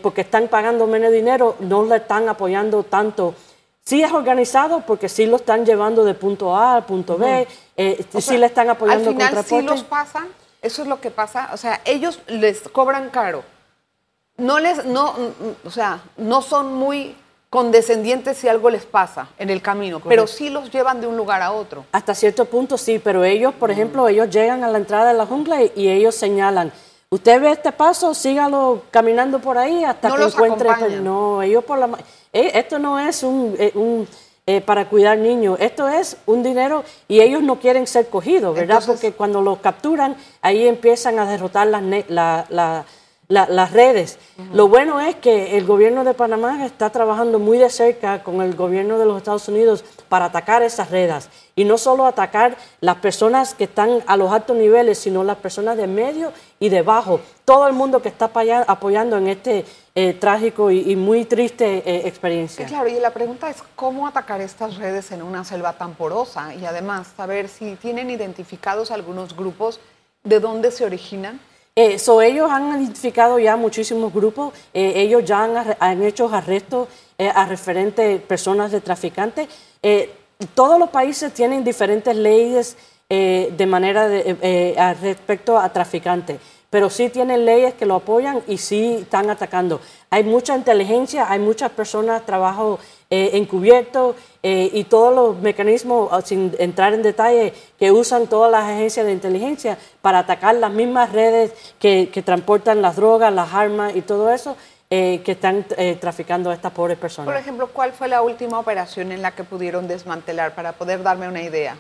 porque 0.02 0.22
están 0.22 0.48
pagando 0.48 0.88
menos 0.88 1.12
dinero, 1.12 1.58
no 1.60 1.84
le 1.84 1.98
están 1.98 2.30
apoyando 2.30 2.84
tanto. 2.84 3.36
Sí 3.84 4.02
es 4.02 4.14
organizado 4.14 4.86
porque 4.88 5.10
sí 5.10 5.26
lo 5.26 5.36
están 5.36 5.66
llevando 5.66 6.06
de 6.06 6.14
punto 6.14 6.56
A 6.56 6.76
al 6.76 6.86
punto 6.86 7.18
B, 7.18 7.50
sí 8.18 8.38
le 8.38 8.46
están 8.46 8.70
apoyando 8.70 9.10
al 9.10 9.16
final, 9.18 9.44
sí 9.44 9.62
los 9.62 9.84
pasan, 9.84 10.30
eso 10.62 10.84
es 10.84 10.88
lo 10.88 11.02
que 11.02 11.12
pasa, 11.12 11.50
o 11.52 11.58
sea, 11.58 11.82
ellos 11.84 12.22
les 12.28 12.62
cobran 12.70 13.10
caro 13.10 13.44
no 14.38 14.60
les, 14.60 14.86
no, 14.86 15.14
o 15.64 15.70
sea, 15.70 16.02
no 16.18 16.42
son 16.42 16.74
muy 16.74 17.16
condescendientes 17.50 18.38
si 18.38 18.48
algo 18.48 18.70
les 18.70 18.86
pasa 18.86 19.28
en 19.38 19.50
el 19.50 19.62
camino, 19.62 20.00
pero 20.00 20.26
sí 20.26 20.50
los 20.50 20.72
llevan 20.72 21.02
de 21.02 21.08
un 21.08 21.18
lugar 21.18 21.42
a 21.42 21.52
otro. 21.52 21.86
Hasta 21.92 22.16
cierto 22.16 22.46
punto 22.46 22.78
sí, 22.78 23.00
pero 23.00 23.24
ellos, 23.24 23.54
por 23.54 23.72
ejemplo, 23.72 24.08
ellos 24.08 24.30
llegan 24.30 24.64
a 24.64 24.70
la 24.70 24.78
entrada 24.78 25.12
de 25.12 25.18
la 25.18 25.26
jungla 25.26 25.62
y, 25.62 25.90
ellos 25.90 26.16
señalan, 26.16 26.72
usted 27.10 27.42
ve 27.42 27.52
este 27.52 27.74
paso, 27.74 28.14
sígalo 28.14 28.84
caminando 28.90 29.40
por 29.40 29.58
ahí 29.58 29.84
hasta 29.84 30.16
que 30.16 30.24
encuentre... 30.24 31.02
No, 31.02 31.42
ellos 31.42 31.64
por 31.66 31.78
la... 31.78 31.90
Eh, 32.32 32.52
esto 32.54 32.80
no 32.80 32.98
es 33.00 33.22
un... 33.24 33.56
Eh, 33.60 34.06
eh, 34.48 34.60
para 34.60 34.90
cuidar 34.90 35.20
niños. 35.20 35.58
Esto 35.60 35.88
es 35.88 36.18
un 36.26 36.42
dinero 36.42 36.84
y 37.08 37.22
ellos 37.22 37.44
no 37.44 37.60
quieren 37.60 37.86
ser 37.86 38.08
cogidos, 38.08 38.56
¿verdad? 38.56 38.82
Porque 38.86 39.12
cuando 39.14 39.40
los 39.40 39.60
capturan, 39.60 40.16
ahí 40.42 40.68
empiezan 40.68 41.20
a 41.20 41.30
derrotar 41.30 41.68
las, 41.68 41.84
la, 42.10 42.86
las 43.32 43.72
redes. 43.72 44.20
Lo 44.54 44.68
bueno 44.68 45.00
es 45.00 45.16
que 45.16 45.58
el 45.58 45.66
gobierno 45.66 46.04
de 46.04 46.14
Panamá 46.14 46.66
está 46.66 46.90
trabajando 46.90 47.40
muy 47.40 47.58
de 47.58 47.70
cerca 47.70 48.24
con 48.24 48.42
el 48.42 48.56
gobierno 48.56 49.00
de 49.00 49.06
los 49.06 49.18
Estados 49.18 49.48
Unidos 49.48 49.86
para 50.10 50.26
atacar 50.26 50.62
esas 50.64 50.92
redes. 50.92 51.30
Y 51.56 51.64
no 51.64 51.78
solo 51.78 52.06
atacar 52.06 52.58
las 52.82 52.98
personas 52.98 53.54
que 53.54 53.66
están 53.66 54.04
a 54.08 54.18
los 54.18 54.32
altos 54.32 54.58
niveles, 54.58 54.98
sino 55.00 55.24
las 55.24 55.38
personas 55.38 55.78
de 55.78 55.88
medio 55.88 56.34
y 56.60 56.70
de 56.70 56.82
bajo. 56.82 57.22
Todo 57.46 57.68
el 57.68 57.74
mundo 57.74 58.02
que 58.02 58.10
está 58.10 58.32
apoyando 58.68 59.18
en 59.18 59.28
este 59.28 59.66
eh, 59.96 60.14
trágico 60.14 60.72
y, 60.72 60.96
muy 60.96 61.26
triste 61.26 61.84
eh, 61.86 62.08
experiencia. 62.08 62.66
Claro, 62.66 62.90
y 62.90 63.00
la 63.00 63.12
pregunta 63.12 63.50
es 63.50 63.58
cómo 63.76 64.08
atacar 64.08 64.42
estas 64.42 64.78
redes 64.78 65.12
en 65.12 65.22
una 65.22 65.44
selva 65.44 65.74
tan 65.74 65.96
porosa 65.96 66.54
y 66.54 66.66
además 66.66 67.08
saber 67.16 67.48
si 67.48 67.76
tienen 67.76 68.10
identificados 68.10 68.92
algunos 68.92 69.36
grupos 69.36 69.80
de 70.24 70.40
dónde 70.40 70.72
se 70.72 70.86
originan. 70.86 71.40
Eh, 71.74 71.98
ellos 72.22 72.52
han 72.52 72.82
identificado 72.82 73.40
ya 73.40 73.56
muchísimos 73.56 74.14
grupos, 74.14 74.54
eh, 74.74 74.92
ellos 74.98 75.24
ya 75.24 75.44
han, 75.80 76.04
hecho 76.04 76.28
arrestos 76.34 76.90
eh, 77.18 77.32
a 77.34 77.46
referentes 77.46 78.22
personas 78.24 78.72
de 78.72 78.82
traficantes. 78.82 79.48
Todos 80.54 80.78
los 80.80 80.90
países 80.90 81.34
tienen 81.34 81.64
diferentes 81.64 82.16
leyes 82.16 82.76
de 83.08 83.66
manera 83.68 84.08
de, 84.08 84.96
respecto 85.02 85.58
a 85.58 85.72
traficantes, 85.72 86.40
pero 86.72 86.90
sí 86.90 87.10
tienen 87.10 87.46
leyes 87.46 87.76
que 87.76 87.86
lo 87.86 87.96
apoyan 87.96 88.42
y 88.48 88.58
sí 88.58 88.98
están 89.02 89.30
atacando. 89.30 89.80
Hay 90.10 90.24
mucha 90.24 90.58
inteligencia, 90.58 91.30
hay 91.30 91.38
muchas 91.40 91.70
personas, 91.70 92.26
trabajo 92.26 92.80
encubierto 93.10 94.16
eh, 94.44 94.72
y 94.74 94.86
todos 94.86 95.14
los 95.14 95.40
mecanismos, 95.42 96.10
ah, 96.12 96.22
sin 96.22 96.56
entrar 96.58 96.94
en 96.94 97.04
detalle, 97.04 97.54
que 97.78 97.92
usan 97.92 98.26
todas 98.26 98.52
las 98.52 98.64
agencias 98.64 99.06
de 99.06 99.12
inteligencia 99.12 99.78
para 100.02 100.20
atacar 100.20 100.56
las 100.56 100.72
mismas 100.72 101.12
redes 101.12 101.54
que, 101.80 102.10
transportan 102.26 102.82
las 102.82 102.96
drogas, 102.96 103.32
las 103.32 103.54
armas 103.54 103.96
y 103.96 104.02
todo 104.02 104.32
eso, 104.32 104.58
eh, 104.90 105.22
que 105.24 105.34
están 105.34 105.66
eh, 105.78 105.96
traficando 106.02 106.50
a 106.50 106.56
estas 106.56 106.72
pobres 106.72 106.98
personas. 106.98 107.28
Por 107.28 107.40
ejemplo, 107.40 107.68
¿cuál 107.68 107.94
fue 107.94 108.08
la 108.08 108.24
última 108.24 108.60
operación 108.60 109.12
en 109.12 109.22
la 109.22 109.32
que 109.32 109.44
pudieron 109.44 109.88
desmantelar 109.88 110.56
para 110.56 110.74
poder 110.74 111.04
darme 111.04 111.28
una 111.28 111.44
idea? 111.44 111.78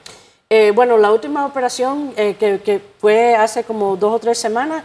Bueno, 0.73 0.97
la 0.97 1.11
última 1.11 1.45
operación 1.45 2.13
que, 2.13 2.61
que, 2.63 2.81
fue 2.99 3.35
hace 3.35 3.63
como 3.63 3.95
dos 3.95 4.13
o 4.13 4.19
tres 4.19 4.37
semanas, 4.37 4.83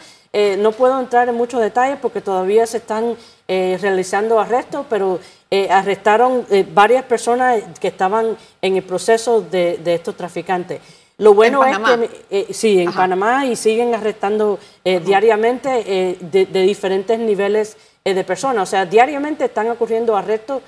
no 0.58 0.72
puedo 0.72 1.00
entrar 1.00 1.28
en 1.28 1.34
muchos 1.34 1.60
detalles 1.60 1.98
porque 2.00 2.20
todavía 2.20 2.66
se 2.66 2.76
están 2.76 3.16
realizando 3.48 4.38
arrestos, 4.38 4.86
pero 4.88 5.18
eh, 5.48 5.68
arrestaron 5.70 6.44
eh, 6.50 6.66
varias 6.68 7.04
personas 7.04 7.62
que 7.80 7.86
estaban 7.86 8.36
en 8.60 8.76
el 8.76 8.82
proceso 8.82 9.40
de, 9.40 9.80
estos 9.86 10.16
traficantes. 10.16 10.80
Lo 11.18 11.34
bueno 11.34 11.64
es 11.64 11.78
que 11.78 12.10
eh, 12.30 12.46
sí, 12.50 12.80
en 12.80 12.92
Panamá 12.92 13.46
y 13.46 13.54
siguen 13.54 13.94
arrestando 13.94 14.58
diariamente 14.84 16.16
de, 16.20 16.46
diferentes 16.62 17.18
niveles 17.18 17.76
de 18.04 18.24
personas. 18.24 18.64
O 18.64 18.70
sea, 18.70 18.84
diariamente 18.84 19.44
están 19.44 19.70
ocurriendo 19.70 20.16
arrestos 20.16 20.62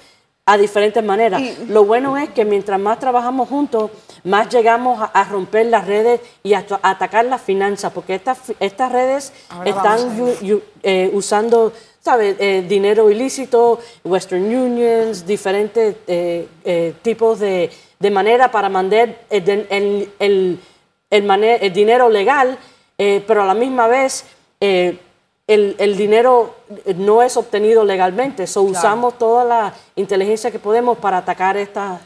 a 0.46 0.56
diferentes 0.56 1.04
maneras. 1.04 1.42
Lo 1.68 1.84
bueno 1.84 2.16
es 2.16 2.30
que 2.30 2.44
mientras 2.44 2.80
más 2.80 2.98
trabajamos 2.98 3.48
juntos, 3.48 3.90
más 4.24 4.48
llegamos 4.48 5.08
a, 5.12 5.24
romper 5.24 5.66
las 5.66 5.86
redes 5.86 6.20
y 6.42 6.54
a, 6.54 6.64
atacar 6.82 7.24
las 7.24 7.42
finanzas, 7.42 7.92
porque 7.92 8.14
estas, 8.14 8.38
estas 8.60 8.92
redes 8.92 9.32
están 9.64 9.98
usando 11.12 11.72
eh, 12.16 12.64
dinero 12.66 13.10
ilícito, 13.10 13.78
Western 14.02 14.44
Unions, 14.44 15.26
diferentes 15.26 15.96
eh, 16.06 16.48
eh, 16.64 16.94
tipos 17.02 17.38
de, 17.38 17.70
de, 17.98 18.10
manera 18.10 18.50
para 18.50 18.70
mandar 18.70 19.14
el, 19.28 20.08
el, 20.18 20.58
el, 21.10 21.72
dinero 21.72 22.08
legal, 22.08 22.58
pero 22.96 23.42
a 23.42 23.46
la 23.46 23.52
misma 23.52 23.88
vez 23.88 24.24
el, 24.58 24.98
dinero 25.96 26.54
no 26.96 27.22
es 27.22 27.36
obtenido 27.36 27.84
legalmente. 27.84 28.46
So, 28.46 28.62
Usamos 28.62 29.18
toda 29.18 29.44
la 29.44 29.74
inteligencia 29.94 30.50
que 30.50 30.58
podemos 30.58 30.96
para 30.96 31.18
atacar 31.18 31.58
estas 31.58 32.00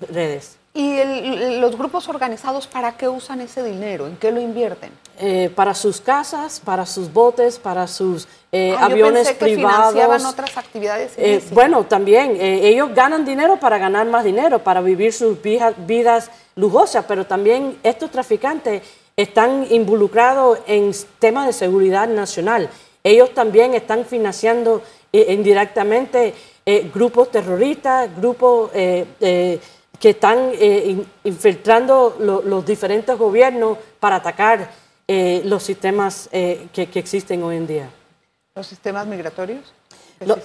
redes. 0.00 0.56
¿Y 0.76 1.60
los 1.60 1.78
grupos 1.78 2.08
organizados 2.08 2.66
para 2.66 2.96
qué 2.96 3.08
usan 3.08 3.40
ese 3.40 3.62
dinero? 3.62 4.08
¿En 4.08 4.16
qué 4.16 4.32
lo 4.32 4.40
invierten? 4.40 4.90
Eh, 5.20 5.48
para 5.54 5.72
sus 5.72 6.00
casas, 6.00 6.58
para 6.58 6.84
sus 6.84 7.12
botes, 7.12 7.60
para 7.60 7.86
sus 7.86 8.26
eh, 8.50 8.74
ah, 8.76 8.86
aviones 8.86 9.28
yo 9.28 9.38
pensé 9.38 9.54
privados. 9.54 9.94
Que 9.94 10.00
financiaban 10.00 10.26
otras 10.26 10.56
actividades. 10.56 11.12
Eh, 11.16 11.40
bueno, 11.52 11.84
también 11.84 12.36
ellos 12.40 12.92
ganan 12.92 13.24
dinero 13.24 13.56
para 13.56 13.78
ganar 13.78 14.08
más 14.08 14.24
dinero, 14.24 14.58
para 14.64 14.80
vivir 14.80 15.12
sus 15.12 15.38
vidas 15.40 16.28
lujosas, 16.56 17.04
pero 17.06 17.24
también 17.24 17.78
estos 17.84 18.10
traficantes 18.10 18.82
están 19.16 19.68
involucrados 19.70 20.58
en 20.66 20.90
temas 21.20 21.46
de 21.46 21.52
seguridad 21.52 22.08
nacional. 22.08 22.68
Ellos 23.04 23.32
también 23.32 23.74
están 23.74 24.04
financiando 24.04 24.82
indirectamente 25.12 26.34
grupos 26.92 27.30
terroristas, 27.30 28.10
grupos 28.16 28.72
que 29.98 30.10
están 30.10 30.52
infiltrando 31.24 32.16
los 32.18 32.66
diferentes 32.66 33.16
gobiernos 33.16 33.78
para 34.00 34.16
atacar 34.16 34.70
los 35.08 35.62
sistemas 35.62 36.28
que, 36.30 36.88
que 36.92 36.98
existen 36.98 37.42
hoy 37.42 37.56
en 37.56 37.66
día. 37.66 37.90
¿Los 38.54 38.66
sistemas 38.66 39.06
migratorios? 39.06 39.72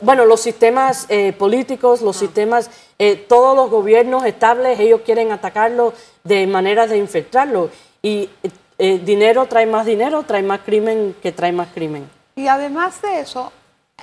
bueno, 0.01 0.25
los 0.25 0.41
sistemas 0.41 1.05
eh, 1.09 1.33
políticos, 1.33 2.01
los 2.01 2.17
ah. 2.17 2.19
sistemas, 2.19 2.69
eh, 2.97 3.15
todos 3.15 3.55
los 3.55 3.69
gobiernos 3.69 4.25
estables, 4.25 4.79
ellos 4.79 5.01
quieren 5.05 5.31
atacarlo 5.31 5.93
de 6.23 6.47
manera 6.47 6.87
de 6.87 6.97
infiltrarlo. 6.97 7.69
Y 8.01 8.29
eh, 8.77 8.99
dinero 9.03 9.45
trae 9.47 9.65
más 9.65 9.85
dinero, 9.85 10.23
trae 10.23 10.43
más 10.43 10.61
crimen 10.61 11.15
que 11.21 11.31
trae 11.31 11.51
más 11.51 11.69
crimen. 11.73 12.09
Y 12.35 12.47
además 12.47 13.01
de 13.01 13.19
eso, 13.19 13.51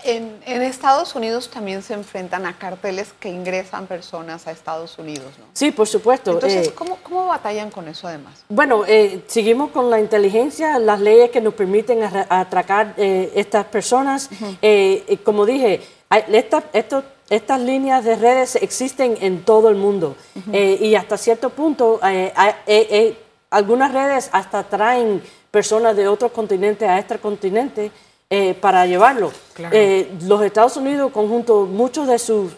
en, 0.05 0.63
Estados 0.63 1.15
Unidos 1.15 1.51
también 1.51 1.83
se 1.83 1.95
enfrentan 1.95 2.47
a 2.47 2.59
carteles 2.59 3.13
que 3.19 3.29
ingresan 3.29 3.87
personas 3.87 4.47
a 4.47 4.53
Estados 4.53 4.99
Unidos, 4.99 5.33
¿no? 5.39 5.45
Sí, 5.53 5.71
por 5.71 5.87
supuesto. 5.87 6.33
Entonces, 6.33 6.71
¿cómo, 6.73 6.99
¿cómo, 7.03 7.27
batallan 7.27 7.71
con 7.71 7.89
eso 7.89 8.09
además? 8.09 8.45
Bueno, 8.49 8.85
seguimos 9.27 9.71
con 9.71 9.91
la 9.91 10.01
inteligencia, 10.01 10.79
las 10.79 11.01
leyes 11.01 11.31
que 11.31 11.41
nos 11.41 11.55
permiten 11.55 12.03
atracar 12.03 12.95
estas 12.97 13.67
personas. 13.67 14.29
como 15.25 15.47
dije, 15.47 15.83
estas 17.29 17.61
líneas 17.61 18.05
de 18.05 18.17
redes 18.17 18.57
existen 18.57 19.17
en 19.21 19.43
todo 19.43 19.69
el 19.69 19.77
mundo 19.77 20.17
eh, 20.53 20.79
y 20.81 20.95
hasta 20.95 21.17
cierto 21.17 21.51
punto 21.51 22.01
eh, 22.05 22.33
eh, 22.67 23.17
algunas 23.51 23.93
redes 23.93 24.31
hasta 24.33 24.63
traen 24.63 25.23
personas 25.51 25.97
de 25.97 26.07
otros 26.07 26.33
continentes 26.33 26.89
a 26.89 26.99
este 26.99 27.19
continente 27.19 27.91
para 28.61 28.87
llevarlo. 28.87 29.33
los 30.23 30.43
Estados 30.43 30.77
Unidos, 30.77 31.13
conjunto, 31.13 31.67
muchos 31.67 32.09
de 32.09 32.19
sus 32.19 32.53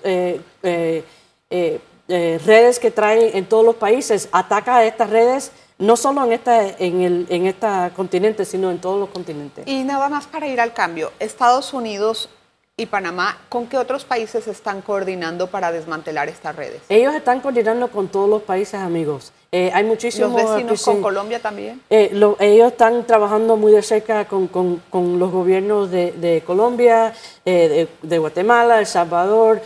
redes 2.08 2.78
que 2.78 2.90
traen 2.90 3.36
en 3.36 3.46
todos 3.46 3.64
los 3.64 3.76
países, 3.76 4.28
ataca 4.32 4.76
a 4.78 4.84
estas 4.84 5.10
redes 5.10 5.52
no 5.78 5.96
solo 5.96 6.24
en 6.24 6.32
este, 6.32 6.84
en, 6.84 7.00
el, 7.02 7.26
en 7.30 7.46
este 7.46 7.66
continente, 7.94 8.44
sino 8.44 8.70
en 8.70 8.80
todos 8.80 8.98
los 8.98 9.08
continentes. 9.10 9.66
Y 9.66 9.84
nada 9.84 10.08
más 10.08 10.26
para 10.26 10.46
ir 10.46 10.60
al 10.60 10.72
cambio, 10.72 11.12
Estados 11.18 11.72
Unidos 11.72 12.28
y 12.76 12.86
Panamá, 12.86 13.38
¿con 13.48 13.66
qué 13.66 13.76
otros 13.76 14.04
países 14.04 14.46
están 14.46 14.82
coordinando 14.82 15.48
para 15.48 15.72
desmantelar 15.72 16.28
estas 16.28 16.54
redes? 16.54 16.82
Ellos 16.88 17.14
están 17.14 17.40
coordinando 17.40 17.88
con 17.90 18.08
todos 18.08 18.28
los 18.28 18.42
países 18.42 18.74
amigos. 18.74 19.32
Eh, 19.50 19.70
hay 19.72 19.84
muchísimos... 19.84 20.32
¿Los 20.32 20.50
vecinos 20.52 20.82
con 20.82 21.00
Colombia 21.00 21.40
también? 21.40 21.80
Eh, 21.88 22.10
ellos 22.40 22.72
están 22.72 23.06
trabajando 23.06 23.56
muy 23.56 23.72
de 23.72 23.82
cerca 23.82 24.26
con, 24.26 24.48
con, 24.48 25.18
los 25.18 25.30
gobiernos 25.32 25.90
de, 25.90 26.12
de 26.12 26.42
Colombia, 26.42 27.14
eh, 27.44 27.88
de, 28.02 28.18
Guatemala, 28.18 28.78
El 28.78 28.86
Salvador, 28.86 29.62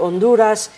Honduras, 0.00 0.70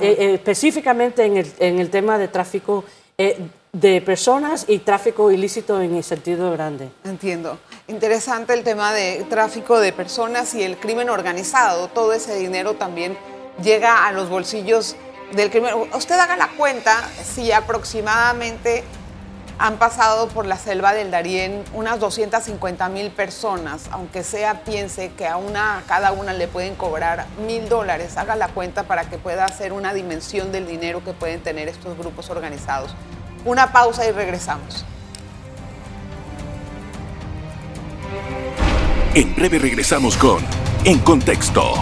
específicamente 0.00 1.24
en 1.24 1.36
el, 1.36 1.52
en 1.60 1.78
el 1.78 1.90
tema 1.90 2.18
de 2.18 2.26
tráfico 2.26 2.82
de 3.16 4.00
personas 4.00 4.64
y 4.68 4.78
tráfico 4.78 5.30
ilícito 5.30 5.80
en 5.80 5.94
el 5.94 6.02
sentido 6.02 6.50
grande. 6.50 6.88
Entiendo. 7.04 7.58
Interesante 7.86 8.52
el 8.54 8.64
tema 8.64 8.92
de 8.92 9.24
tráfico 9.30 9.78
de 9.78 9.92
personas 9.92 10.54
y 10.54 10.64
el 10.64 10.76
crimen 10.76 11.08
organizado. 11.08 11.86
Todo 11.88 12.12
ese 12.14 12.36
dinero 12.36 12.74
también 12.74 13.16
llega 13.62 14.06
a 14.06 14.12
los 14.12 14.28
bolsillos 14.28 14.96
del 15.32 15.50
crimen. 15.50 15.74
Usted 15.94 16.18
haga 16.18 16.36
la 16.36 16.48
cuenta 16.56 17.08
si 17.24 17.52
aproximadamente 17.52 18.84
han 19.58 19.78
pasado 19.78 20.28
por 20.28 20.44
la 20.44 20.58
selva 20.58 20.92
del 20.92 21.10
Darién 21.10 21.64
unas 21.72 21.98
250 21.98 22.88
mil 22.90 23.10
personas, 23.10 23.88
aunque 23.90 24.22
sea 24.22 24.64
piense 24.64 25.12
que 25.16 25.26
a 25.26 25.38
una 25.38 25.82
cada 25.86 26.12
una 26.12 26.32
le 26.32 26.46
pueden 26.46 26.74
cobrar 26.74 27.26
mil 27.46 27.68
dólares, 27.68 28.16
haga 28.18 28.36
la 28.36 28.48
cuenta 28.48 28.82
para 28.82 29.08
que 29.08 29.16
pueda 29.16 29.44
hacer 29.44 29.72
una 29.72 29.94
dimensión 29.94 30.52
del 30.52 30.66
dinero 30.66 31.02
que 31.02 31.12
pueden 31.12 31.40
tener 31.40 31.68
estos 31.68 31.96
grupos 31.96 32.28
organizados. 32.28 32.94
Una 33.44 33.72
pausa 33.72 34.06
y 34.06 34.12
regresamos. 34.12 34.84
En 39.14 39.34
breve 39.34 39.58
regresamos 39.58 40.16
con 40.16 40.44
En 40.84 40.98
Contexto. 40.98 41.72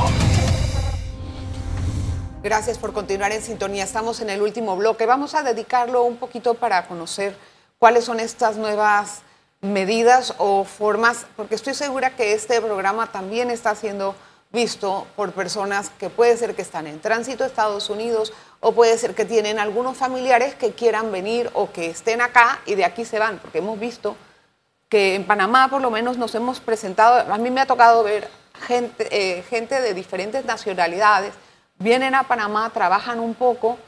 Gracias 2.45 2.77
por 2.77 2.93
continuar 2.93 3.33
en 3.33 3.41
sintonía. 3.41 3.85
Estamos 3.85 4.21
en 4.21 4.29
el 4.29 4.43
último 4.43 4.77
bloque. 4.77 5.07
Vamos 5.07 5.35
a 5.35 5.43
dedicarlo 5.43 6.05
un 6.05 6.19
poquito 6.19 6.53
para 6.53 6.87
conocer 6.87 7.35
cuáles 7.79 8.05
son 8.05 8.21
estas 8.21 8.59
nuevas 8.59 9.23
medidas 9.63 10.35
o 10.37 10.65
formas, 10.65 11.25
porque 11.37 11.55
estoy 11.55 11.73
segura 11.73 12.15
que 12.15 12.35
este 12.35 12.61
programa 12.61 13.11
también 13.11 13.51
está 13.51 13.75
siendo 13.75 14.15
visto 14.53 15.07
por 15.17 15.33
personas 15.33 15.89
que 15.99 16.11
puede 16.11 16.37
ser 16.37 16.55
que 16.55 16.61
están 16.61 16.87
en 16.87 17.01
tránsito 17.01 17.45
a 17.45 17.47
Estados 17.47 17.89
Unidos 17.89 18.35
o 18.61 18.73
puede 18.73 18.99
ser 18.99 19.15
que 19.15 19.25
tienen 19.25 19.59
algunos 19.59 19.97
familiares 19.97 20.55
que 20.55 20.73
quieran 20.73 21.11
venir 21.11 21.49
o 21.55 21.73
que 21.73 21.87
estén 21.87 22.21
acá 22.21 22.61
y 22.67 22.75
de 22.75 22.85
aquí 22.85 23.07
se 23.07 23.19
van, 23.19 23.39
porque 23.39 23.61
hemos 23.61 23.81
visto 23.81 24.17
que 24.91 25.15
en 25.15 25.25
Panamá 25.27 25.69
por 25.71 25.81
lo 25.81 25.91
menos 25.91 26.19
nos 26.19 26.35
hemos 26.35 26.61
presentado, 26.61 27.33
a 27.33 27.39
mí 27.39 27.51
me 27.51 27.63
ha 27.63 27.67
tocado 27.67 28.03
ver 28.03 28.29
gente, 28.67 29.09
eh, 29.11 29.43
gente 29.45 29.81
de 29.81 29.95
diferentes 29.95 30.45
nacionalidades, 30.45 31.33
vienen 31.85 32.15
a 32.15 32.25
Panamá, 32.25 32.71
trabajan 32.71 33.21
un 33.21 33.35
poco, 33.35 33.79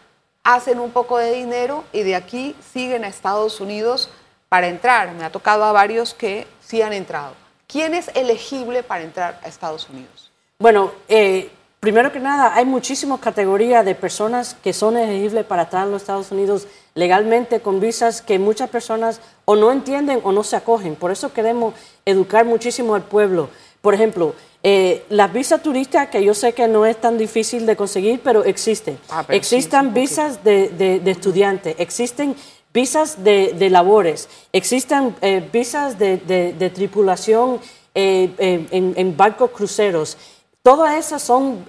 hacen 0.45 0.79
un 0.79 0.91
poco 0.91 1.17
de 1.17 1.33
dinero 1.33 1.83
y 1.93 2.03
de 2.03 2.15
aquí 2.15 2.55
siguen 2.73 3.05
a 3.05 3.09
Estados 3.09 3.61
Unidos 3.61 4.11
para 4.51 4.69
entrar. 4.69 5.13
Me 5.13 5.25
ha 5.25 5.33
tocado 5.33 5.65
a 5.65 5.73
varios 5.73 6.13
que 6.15 6.47
sí 6.61 6.83
han 6.83 6.93
entrado. 6.93 7.33
¿Quién 7.67 7.95
es 7.95 8.09
elegible 8.15 8.83
para 8.83 9.03
entrar 9.03 9.41
a 9.43 9.49
Estados 9.49 9.89
Unidos? 9.89 10.31
Bueno, 10.59 10.93
eh, 11.09 11.51
Primero 11.87 12.11
que 12.11 12.19
nada, 12.19 12.53
hay 12.57 12.65
muchísimas 12.65 13.21
categorías 13.21 13.85
de 13.85 13.95
personas 13.95 14.57
que 14.61 14.73
son 14.73 14.97
elegibles 14.97 15.45
para 15.45 15.63
estar 15.63 15.87
en 15.87 15.93
los 15.93 16.03
Estados 16.03 16.33
Unidos 16.33 16.67
legalmente 16.95 17.61
con 17.61 17.79
visas 17.79 18.23
que 18.23 18.41
muchas 18.41 18.71
personas 18.71 19.21
o 19.45 19.55
no 19.55 19.71
entienden 19.71 20.21
o 20.25 20.33
no 20.33 20.43
se 20.43 20.57
acogen. 20.57 20.97
Por 20.97 21.13
eso 21.13 21.33
queremos 21.33 21.75
educar 22.05 22.45
muchísimo 22.45 22.97
al 22.97 23.03
pueblo. 23.03 23.51
Por 23.87 23.95
ejemplo, 23.95 24.35
eh, 24.65 25.05
las 25.11 25.33
visas 25.33 25.63
turistas, 25.63 26.09
que 26.09 26.25
yo 26.25 26.35
sé 26.35 26.55
que 26.55 26.67
no 26.67 26.85
es 26.85 27.01
tan 27.01 27.17
difícil 27.17 27.67
de 27.67 27.77
conseguir, 27.77 28.21
pero 28.21 28.43
existen. 28.43 28.99
Ah, 29.09 29.25
existen 29.29 29.95
visas 29.95 30.43
de, 30.43 30.71
de, 30.71 31.09
estudiantes, 31.09 31.77
existen 31.79 32.35
visas 32.75 33.23
de, 33.23 33.55
de 33.57 33.71
labores, 33.71 34.29
existen 34.53 35.15
eh, 35.21 35.49
visas 35.53 36.01
de, 36.01 36.73
tripulación 36.75 37.61
eh, 37.95 38.67
en, 38.73 38.95
en 38.97 39.17
barcos 39.17 39.53
cruceros. 39.53 40.19
Todas 40.65 40.97
esas 40.97 41.23
son, 41.23 41.65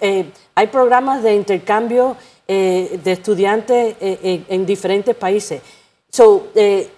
hay 0.55 0.67
programas 0.71 1.21
de 1.21 1.35
intercambio 1.35 2.17
de 2.47 3.11
estudiantes 3.11 3.95
en 4.01 4.65
diferentes 4.65 5.15
países. 5.15 5.61
So, 6.09 6.47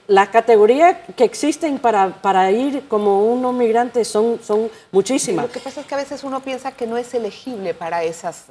las 0.08 0.30
categorías 0.30 0.98
que 1.16 1.24
existen 1.24 1.80
para, 1.80 2.22
para 2.22 2.52
ir 2.52 2.88
como 2.88 3.26
unos 3.26 3.54
migrantes 3.54 4.08
son, 4.08 4.40
son 4.42 4.70
muchísimas. 4.92 5.46
Lo 5.46 5.52
que 5.52 5.60
pasa 5.60 5.82
es 5.82 5.88
que 5.88 5.96
a 5.96 5.98
veces 5.98 6.24
uno 6.24 6.40
piensa 6.42 6.72
que 6.72 6.88
no 6.88 6.96
es 6.96 7.14
elegible 7.14 7.74
para 7.74 8.04
esas, 8.04 8.46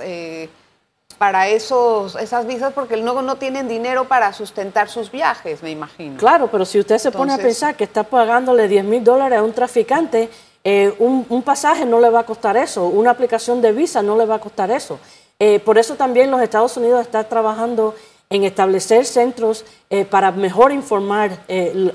para 1.16 1.48
esos, 1.48 2.14
esas 2.16 2.46
visas 2.46 2.72
porque 2.72 2.96
no, 2.96 3.20
no 3.22 3.36
tienen 3.36 3.66
dinero 3.66 4.06
para 4.06 4.32
sustentar 4.32 4.88
sus 4.88 5.10
viajes, 5.10 5.62
me 5.62 5.70
imagino. 5.70 6.16
Claro, 6.16 6.48
pero 6.50 6.64
si 6.64 6.78
usted 6.78 6.98
se 6.98 7.10
pone 7.10 7.32
a 7.32 7.38
pensar 7.38 7.74
que 7.74 7.84
está 7.84 8.04
pagándole 8.04 8.68
10 8.68 8.84
mil 8.84 9.02
dólares 9.02 9.38
a 9.38 9.42
un 9.42 9.52
traficante, 9.52 10.30
eh, 10.62 10.94
un, 10.98 11.42
pasaje 11.42 11.84
no 11.84 12.00
le 12.00 12.10
va 12.10 12.20
a 12.20 12.26
costar 12.26 12.56
eso, 12.56 12.86
una 12.86 13.10
aplicación 13.10 13.60
de 13.60 13.72
visa 13.72 14.02
no 14.02 14.16
le 14.16 14.26
va 14.26 14.36
a 14.36 14.40
costar 14.40 14.70
eso. 14.70 14.98
Eh, 15.40 15.60
por 15.60 15.78
eso 15.78 15.96
también 15.96 16.30
los 16.30 16.40
Estados 16.40 16.76
Unidos 16.76 17.00
están 17.02 17.28
trabajando 17.28 17.94
en 18.30 18.44
establecer 18.44 19.04
centros 19.04 19.64
eh, 19.90 20.04
para 20.04 20.30
mejor 20.30 20.72
informar 20.72 21.30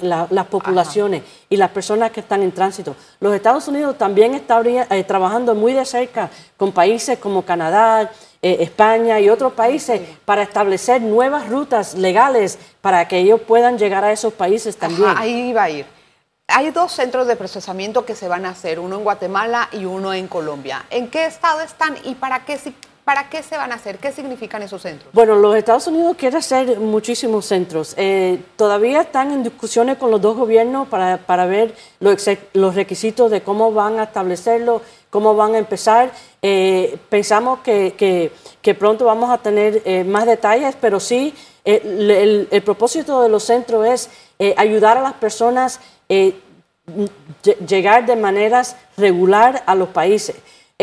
las 0.02 0.48
poblaciones 0.48 1.24
y 1.50 1.58
las 1.58 1.69
personas 1.69 2.12
que 2.12 2.22
están 2.22 2.41
en 2.41 2.52
tránsito. 2.52 2.96
Los 3.19 3.36
Estados 3.36 3.67
Unidos 3.67 3.98
también 3.98 4.34
están 4.34 4.65
trabajando 5.08 5.54
muy 5.54 5.74
de 5.74 5.86
cerca 5.86 6.30
con 6.58 6.72
países 6.72 7.19
como 7.19 7.43
Canadá, 7.43 8.12
España 8.41 9.19
y 9.19 9.30
otros 9.30 9.54
países 9.54 10.02
para 10.26 10.41
establecer 10.43 11.02
nuevas 11.02 11.48
rutas 11.50 11.93
legales 11.93 12.58
para 12.82 13.08
que 13.08 13.19
ellos 13.19 13.41
puedan 13.41 13.78
llegar 13.78 14.04
a 14.04 14.12
esos 14.12 14.34
países 14.34 14.76
también. 14.76 15.13
ahí 15.15 15.54
va 15.54 15.63
a 15.63 15.69
ir. 15.69 15.86
Hay 16.48 16.72
dos 16.72 16.91
centros 16.91 17.26
de 17.26 17.38
procesamiento 17.38 18.06
que 18.06 18.15
se 18.15 18.28
van 18.28 18.46
a 18.46 18.50
hacer, 18.50 18.80
uno 18.80 18.98
en 18.98 19.04
Guatemala 19.04 19.69
y 19.72 19.86
uno 19.86 20.13
en 20.13 20.28
Colombia. 20.28 20.86
¿En 20.89 21.10
qué 21.10 21.26
estado 21.26 21.62
están 21.62 21.96
y 22.04 22.15
para 22.15 22.43
qué, 22.43 22.60
para 23.04 23.30
qué 23.30 23.44
se 23.44 23.58
van 23.58 23.72
a 23.72 23.76
hacer? 23.76 23.98
¿Qué 23.98 24.12
significan 24.12 24.62
esos 24.62 24.82
centros? 24.82 25.12
Bueno, 25.13 25.36
los 25.36 25.56
Estados 25.56 25.88
Unidos 25.88 26.16
quieren 26.18 26.39
hacer 26.39 26.80
muchísimos 26.80 27.46
centros. 27.46 27.94
Eh, 27.98 28.42
todavía 28.56 29.02
están 29.02 29.32
en 29.32 29.44
discusiones 29.44 29.98
con 29.98 30.10
los 30.10 30.22
dos 30.22 30.38
gobiernos 30.38 30.88
para, 30.88 31.18
para 31.18 31.46
ver 31.46 31.76
los, 32.00 32.76
requisitos 32.76 33.30
de 33.30 33.42
cómo 33.42 33.74
van 33.74 34.00
a 34.00 34.04
establecerlo, 34.04 34.82
cómo 35.10 35.36
van 35.36 35.56
a 35.56 35.58
empezar. 35.58 36.12
Eh, 36.42 36.98
pensamos 37.10 37.60
que, 37.60 38.32
que, 38.62 38.76
pronto 38.76 39.06
vamos 39.06 39.30
a 39.30 39.38
tener 39.38 39.82
eh, 39.86 40.04
más 40.04 40.26
detalles, 40.26 40.76
pero 40.80 41.00
sí, 41.00 41.34
el, 41.66 42.48
el, 42.50 42.62
propósito 42.63 43.22
de 43.22 43.30
los 43.30 43.44
centros 43.44 43.86
es 43.86 44.10
ayudar 44.58 44.98
a 44.98 45.02
las 45.02 45.13
personas 45.13 45.80
llegar 47.66 48.06
de 48.06 48.16
maneras 48.16 48.76
regular 48.98 49.63
a 49.66 49.76
los 49.76 49.89
países. 49.89 50.36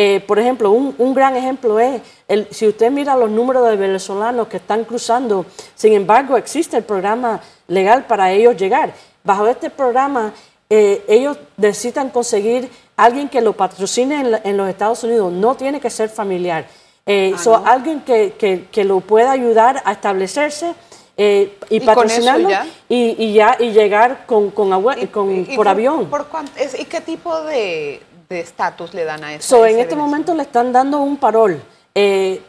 Eh, 0.02 0.24
por 0.26 0.38
ejemplo, 0.38 0.70
un, 0.70 0.94
un, 0.96 1.12
gran 1.12 1.36
ejemplo 1.36 1.78
es, 1.78 2.00
el, 2.26 2.48
si 2.50 2.66
usted 2.66 2.90
mira 2.90 3.14
los 3.16 3.28
números 3.28 3.68
de 3.68 3.76
venezolanos 3.76 4.48
que 4.48 4.56
están 4.56 4.84
cruzando, 4.84 5.44
sin 5.74 5.92
embargo 5.92 6.38
existe 6.38 6.78
el 6.78 6.84
programa 6.84 7.38
legal 7.68 8.06
para 8.06 8.32
ellos 8.32 8.56
llegar. 8.56 8.94
Bajo 9.22 9.46
este 9.46 9.68
programa, 9.68 10.32
eh, 10.70 11.04
ellos 11.06 11.36
necesitan 11.58 12.08
conseguir 12.08 12.70
alguien 12.96 13.28
que 13.28 13.42
lo 13.42 13.52
patrocine 13.52 14.20
en, 14.20 14.40
en, 14.42 14.56
los 14.56 14.70
Estados 14.70 15.04
Unidos, 15.04 15.30
no 15.34 15.54
tiene 15.54 15.78
que 15.80 15.90
ser 15.90 16.08
familiar. 16.08 16.66
Eh, 17.04 17.32
ah, 17.34 17.38
so, 17.38 17.58
no. 17.58 17.66
Alguien 17.66 18.00
que, 18.00 18.32
que, 18.38 18.68
que, 18.72 18.84
lo 18.84 19.00
pueda 19.00 19.32
ayudar 19.32 19.82
a 19.84 19.92
establecerse 19.92 20.72
eh, 21.18 21.58
y, 21.68 21.76
¿Y, 21.76 21.80
patrocinarlo 21.80 22.48
ya? 22.48 22.66
Y, 22.88 23.22
y, 23.22 23.34
ya 23.34 23.54
y 23.60 23.72
llegar 23.72 24.24
con, 24.24 24.50
con, 24.50 24.68
¿Y, 24.96 25.08
con 25.08 25.44
por, 25.44 25.56
por, 25.56 25.68
avión. 25.68 26.06
Por 26.08 26.26
es, 26.56 26.80
¿Y 26.80 26.86
qué 26.86 27.02
tipo 27.02 27.42
de 27.42 28.00
estatus 28.38 28.94
le 28.94 29.04
dan 29.04 29.24
a 29.24 29.34
eso? 29.34 29.56
So, 29.56 29.66
en 29.66 29.78
este 29.78 29.96
momento 29.96 30.34
le 30.34 30.42
están 30.42 30.72
dando 30.72 30.98
un 30.98 31.16
parol. 31.16 31.60
Eh, 31.94 32.40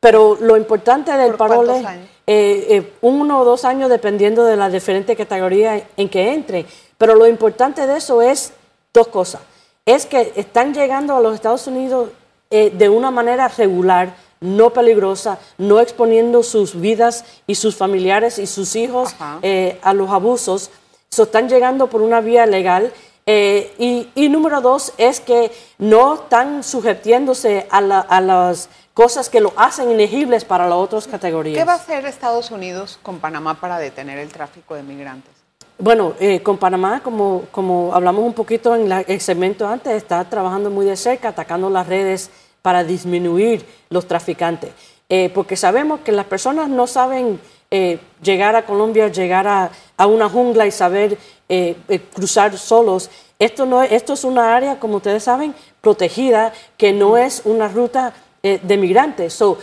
pero 0.00 0.36
lo 0.40 0.56
importante 0.56 1.12
del 1.12 1.34
parol 1.34 1.70
es 1.70 1.84
eh, 1.86 2.66
eh, 2.68 2.92
uno 3.00 3.40
o 3.40 3.44
dos 3.44 3.64
años 3.64 3.88
dependiendo 3.88 4.44
de 4.44 4.56
las 4.56 4.72
diferentes 4.72 5.16
categorías 5.16 5.82
en 5.96 6.08
que 6.08 6.32
entre. 6.32 6.66
Pero 6.98 7.14
lo 7.14 7.26
importante 7.26 7.86
de 7.86 7.96
eso 7.96 8.22
es 8.22 8.52
dos 8.92 9.08
cosas. 9.08 9.40
Es 9.84 10.06
que 10.06 10.32
están 10.36 10.72
llegando 10.72 11.16
a 11.16 11.20
los 11.20 11.34
Estados 11.34 11.66
Unidos 11.66 12.10
eh, 12.50 12.70
de 12.70 12.88
una 12.88 13.10
manera 13.10 13.48
regular, 13.48 14.14
no 14.40 14.70
peligrosa, 14.70 15.38
no 15.58 15.80
exponiendo 15.80 16.42
sus 16.42 16.80
vidas 16.80 17.24
y 17.46 17.56
sus 17.56 17.74
familiares 17.74 18.38
y 18.38 18.46
sus 18.46 18.76
hijos 18.76 19.14
eh, 19.42 19.78
a 19.82 19.92
los 19.92 20.10
abusos. 20.10 20.70
So, 21.10 21.24
están 21.24 21.48
llegando 21.48 21.88
por 21.88 22.00
una 22.00 22.20
vía 22.20 22.46
legal. 22.46 22.92
Eh, 23.26 23.74
y, 23.78 24.08
y, 24.14 24.28
número 24.28 24.60
dos 24.60 24.92
es 24.98 25.18
que 25.20 25.50
no 25.78 26.14
están 26.14 26.62
sujetiéndose 26.62 27.66
a, 27.70 27.80
la, 27.80 28.00
a, 28.00 28.20
las 28.20 28.68
cosas 28.92 29.30
que 29.30 29.40
lo 29.40 29.54
hacen 29.56 29.90
inegibles 29.90 30.44
para 30.44 30.66
las 30.68 30.76
otras 30.76 31.06
categorías. 31.06 31.56
¿Qué 31.56 31.64
va 31.64 31.72
a 31.72 31.76
hacer 31.76 32.04
Estados 32.04 32.50
Unidos 32.50 32.98
con 33.02 33.20
Panamá 33.20 33.58
para 33.60 33.78
detener 33.78 34.18
el 34.18 34.30
tráfico 34.30 34.74
de 34.74 34.82
migrantes? 34.82 35.32
Bueno, 35.78 36.14
eh, 36.20 36.40
con 36.40 36.58
Panamá, 36.58 37.02
como, 37.02 37.44
como 37.50 37.94
hablamos 37.94 38.24
un 38.24 38.34
poquito 38.34 38.76
en 38.76 38.88
la, 38.88 39.00
el 39.00 39.20
segmento 39.20 39.66
antes, 39.66 39.94
está 39.94 40.22
trabajando 40.28 40.70
muy 40.70 40.84
de 40.84 40.96
cerca, 40.96 41.30
atacando 41.30 41.70
las 41.70 41.86
redes 41.86 42.30
para 42.62 42.84
disminuir 42.84 43.66
los 43.88 44.06
traficantes. 44.06 44.72
Eh, 45.08 45.30
porque 45.34 45.56
sabemos 45.56 46.00
que 46.00 46.12
las 46.12 46.26
personas 46.26 46.68
no 46.68 46.86
saben 46.86 47.40
eh, 47.76 47.98
llegar 48.22 48.54
a 48.54 48.64
Colombia, 48.64 49.08
llegar 49.08 49.48
a, 49.48 50.06
una 50.06 50.28
jungla 50.28 50.64
y 50.64 50.70
saber 50.70 51.18
eh, 51.48 51.74
eh, 51.88 51.98
cruzar 52.14 52.56
solos. 52.56 53.10
Esto, 53.36 53.66
no, 53.66 53.82
esto 53.82 54.12
es 54.12 54.22
una 54.22 54.54
área, 54.54 54.78
como 54.78 54.98
ustedes 54.98 55.24
saben, 55.24 55.56
protegida, 55.80 56.52
que 56.76 56.92
no 56.92 57.16
es 57.16 57.42
una 57.44 57.66
ruta 57.66 58.14
de 58.42 58.76
migrantes. 58.76 59.32
So, 59.32 59.58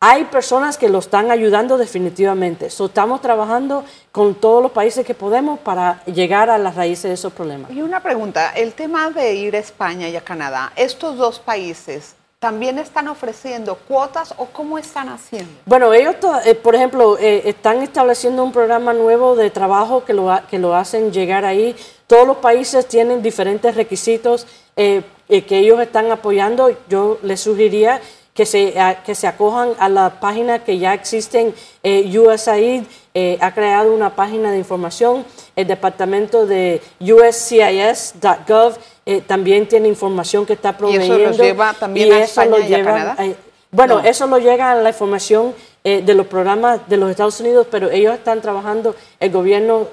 hay 0.00 0.24
personas 0.24 0.76
que 0.76 0.88
lo 0.88 0.98
están 0.98 1.30
ayudando 1.30 1.78
definitivamente. 1.78 2.68
So, 2.68 2.86
estamos 2.86 3.20
trabajando 3.20 3.84
con 4.10 4.34
todos 4.34 4.60
los 4.60 4.72
países 4.72 5.06
que 5.06 5.14
podemos 5.14 5.60
para 5.60 6.02
llegar 6.06 6.50
a 6.50 6.58
las 6.58 6.74
raíces 6.74 7.04
de 7.04 7.12
esos 7.12 7.32
problemas. 7.32 7.70
Y 7.70 7.80
una 7.80 8.02
pregunta, 8.02 8.50
el 8.56 8.72
tema 8.72 9.10
de 9.10 9.34
ir 9.34 9.54
a 9.54 9.60
España 9.60 10.08
y 10.08 10.16
a 10.16 10.22
Canadá, 10.22 10.72
estos 10.74 11.16
dos 11.16 11.38
países, 11.38 12.16
¿También 12.42 12.80
están 12.80 13.06
ofreciendo 13.06 13.76
cuotas 13.76 14.34
o 14.36 14.46
cómo 14.46 14.76
están 14.76 15.08
haciendo? 15.08 15.48
Bueno, 15.64 15.94
ellos, 15.94 16.16
eh, 16.44 16.56
por 16.56 16.74
ejemplo, 16.74 17.16
eh, 17.16 17.42
están 17.44 17.82
estableciendo 17.82 18.42
un 18.42 18.50
programa 18.50 18.92
nuevo 18.92 19.36
de 19.36 19.48
trabajo 19.50 20.04
que 20.04 20.12
lo, 20.12 20.28
que 20.50 20.58
lo 20.58 20.74
hacen 20.74 21.12
llegar 21.12 21.44
ahí. 21.44 21.76
Todos 22.08 22.26
los 22.26 22.38
países 22.38 22.88
tienen 22.88 23.22
diferentes 23.22 23.76
requisitos 23.76 24.48
eh, 24.74 25.04
que 25.28 25.58
ellos 25.58 25.78
están 25.78 26.10
apoyando. 26.10 26.76
Yo 26.88 27.20
les 27.22 27.38
sugeriría 27.38 28.00
que 28.34 28.44
se, 28.44 28.74
que 29.06 29.14
se 29.14 29.28
acojan 29.28 29.74
a 29.78 29.88
la 29.88 30.18
página 30.18 30.64
que 30.64 30.78
ya 30.78 30.94
existen. 30.94 31.54
USAID 31.84 32.82
eh, 33.14 33.38
ha 33.40 33.52
creado 33.52 33.94
una 33.94 34.14
página 34.14 34.50
de 34.50 34.58
información. 34.58 35.24
El 35.54 35.66
departamento 35.66 36.46
de 36.46 36.80
uscis.gov 37.00 38.78
eh, 39.04 39.20
también 39.20 39.68
tiene 39.68 39.88
información 39.88 40.46
que 40.46 40.54
está 40.54 40.76
proveyendo. 40.76 41.18
¿Y 41.18 41.22
eso 41.22 41.38
lo 41.38 41.44
lleva 41.44 41.74
también 41.74 42.12
a 42.12 42.24
España 42.24 42.58
y 42.60 42.74
a 42.74 42.84
Canadá? 42.84 43.16
bueno, 43.70 44.02
no. 44.02 44.08
eso 44.08 44.26
lo 44.26 44.38
llega 44.38 44.72
a 44.72 44.74
la 44.74 44.90
información 44.90 45.54
de 45.82 46.14
los 46.14 46.28
programas 46.28 46.88
de 46.88 46.96
los 46.96 47.10
Estados 47.10 47.40
Unidos, 47.40 47.66
pero 47.68 47.90
ellos 47.90 48.14
están 48.14 48.40
trabajando, 48.40 48.94
el 49.18 49.32
gobierno, 49.32 49.88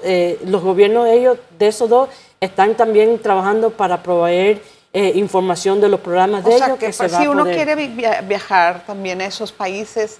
los 0.46 0.62
gobiernos 0.62 1.06
de 1.06 1.14
ellos, 1.14 1.38
de 1.58 1.66
esos 1.66 1.90
dos, 1.90 2.08
están 2.40 2.76
también 2.76 3.18
trabajando 3.18 3.70
para 3.70 4.00
proveer 4.00 4.62
eh, 4.92 5.12
información 5.14 5.80
de 5.80 5.88
los 5.88 6.00
programas 6.00 6.44
de 6.44 6.56
ellos. 6.56 6.70
Que, 6.70 6.86
que 6.86 6.92
se 6.92 7.08
si 7.08 7.14
va 7.14 7.30
uno 7.30 7.44
poder... 7.44 7.54
quiere 7.54 8.22
viajar 8.22 8.84
también 8.84 9.20
a 9.20 9.26
esos 9.26 9.52
países, 9.52 10.18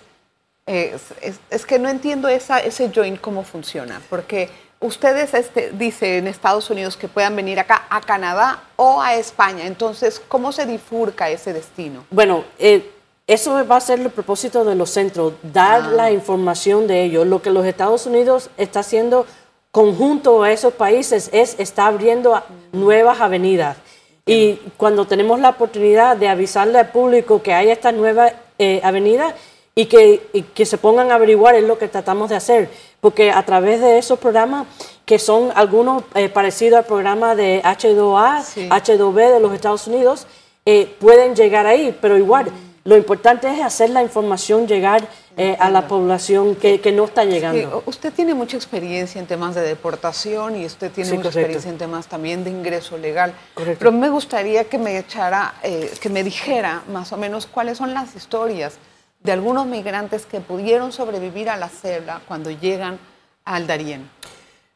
es, 0.67 1.13
es, 1.51 1.67
que 1.67 1.79
no 1.79 1.89
entiendo 1.89 2.29
esa, 2.29 2.59
ese 2.59 2.91
joint 2.95 3.21
cómo 3.21 3.43
funciona, 3.43 4.01
porque 4.09 4.49
ustedes 4.81 5.35
este, 5.35 5.73
dicen 5.73 6.11
en 6.11 6.27
Estados 6.27 6.71
Unidos 6.71 6.97
que 6.97 7.09
puedan 7.09 7.37
venir 7.37 7.59
acá 7.59 7.87
a 7.91 8.01
Canadá 8.01 8.63
o 8.77 9.01
a 9.01 9.15
España, 9.15 9.67
entonces, 9.67 10.21
¿cómo 10.29 10.53
se 10.53 10.67
bifurca 10.67 11.29
ese 11.29 11.53
destino? 11.53 12.05
Bueno, 12.11 12.45
eh, 12.59 12.91
eso 13.27 13.65
va 13.67 13.77
a 13.77 13.81
ser 13.81 14.01
el 14.01 14.11
propósito 14.11 14.65
de 14.65 14.75
los 14.75 14.91
centros, 14.91 15.35
dar 15.43 15.83
ah. 15.85 15.91
la 15.91 16.11
información 16.11 16.87
de 16.87 17.05
ellos. 17.05 17.27
Lo 17.27 17.43
que 17.43 17.51
los 17.51 17.65
Estados 17.65 18.07
Unidos 18.07 18.51
está 18.57 18.81
haciendo 18.81 19.27
conjunto 19.71 20.43
a 20.43 20.51
esos 20.51 20.75
países 20.75 21.31
es 21.33 21.55
está 21.59 21.87
abriendo 21.87 22.43
nuevas 22.73 23.21
avenidas. 23.21 23.77
Y 24.27 24.57
cuando 24.77 25.07
tenemos 25.07 25.41
la 25.41 25.51
oportunidad 25.51 26.17
de 26.17 26.29
avisarle 26.29 26.79
al 26.79 26.91
público 26.91 27.43
que 27.43 27.55
hay 27.55 27.71
esta 27.71 27.93
nueva 27.93 28.33
eh, 28.59 28.81
avenida 28.83 29.35
y 29.81 29.87
que, 29.87 30.29
y 30.33 30.43
que, 30.43 30.67
se 30.67 30.77
pongan 30.77 31.11
a 31.11 31.15
averiguar 31.15 31.55
es 31.55 31.65
lo 31.65 31.79
que 31.79 31.89
tratamos 31.89 32.29
de 32.29 32.37
hacer, 32.37 32.69
porque 33.01 33.31
a 33.31 33.43
través 33.47 33.81
de 33.81 33.99
esos 33.99 34.19
programas, 34.19 34.67
que 35.07 35.19
son 35.19 35.51
algunos 35.55 36.03
eh, 36.15 36.29
parecidos 36.29 36.79
al 36.81 36.85
programa 36.85 37.35
de 37.35 37.63
H2A, 37.63 38.43
sí. 38.43 38.69
H2B 38.69 39.33
de 39.33 39.41
los 39.41 39.55
Estados 39.55 39.87
Unidos, 39.87 40.27
eh, 40.67 40.95
pueden 40.99 41.35
llegar 41.35 41.67
ahí, 41.67 41.97
pero 42.01 42.19
igual. 42.19 42.47
Mm 42.47 42.71
lo 42.85 42.97
importante 42.97 43.53
es 43.53 43.61
hacer 43.61 43.91
la 43.91 44.03
información 44.03 44.67
llegar 44.67 45.07
eh, 45.37 45.57
a 45.61 45.69
la 45.69 45.87
población 45.87 46.57
que, 46.57 46.81
que, 46.81 46.93
no 46.93 47.05
está 47.05 47.25
llegando. 47.25 47.83
Sí, 47.83 47.83
usted 47.87 48.13
tiene 48.13 48.35
mucha 48.35 48.57
experiencia 48.57 49.21
en 49.21 49.27
temas 49.27 49.55
de 49.55 49.61
deportación 49.61 50.57
y 50.57 50.65
usted 50.65 50.91
tiene 50.91 51.11
sí, 51.11 51.17
mucha 51.17 51.29
correcto. 51.29 51.41
experiencia 51.41 51.71
en 51.71 51.79
temas 51.79 52.07
también 52.07 52.43
de 52.43 52.51
ingreso 52.51 52.97
legal. 52.97 53.35
Correcto. 53.55 53.79
Pero 53.79 53.93
me 53.93 54.09
gustaría 54.09 54.65
que 54.65 54.79
me 54.79 54.99
echara, 54.99 55.55
eh, 55.63 55.93
que 56.01 56.09
me 56.09 56.25
dijera 56.25 56.83
más 56.91 57.13
o 57.13 57.19
menos 57.19 57.47
cuáles 57.47 57.77
son 57.77 57.93
las 57.93 58.17
historias 58.17 58.79
de 59.23 59.33
algunos 59.33 59.67
migrantes 59.67 60.27
que 60.27 60.41
pudieron 60.41 60.93
sobrevivir 60.93 61.51
a 61.51 61.57
la 61.57 61.69
celda 61.69 62.21
cuando 62.27 62.51
llegan 62.51 62.99
al 63.45 63.67
Darién. 63.67 64.09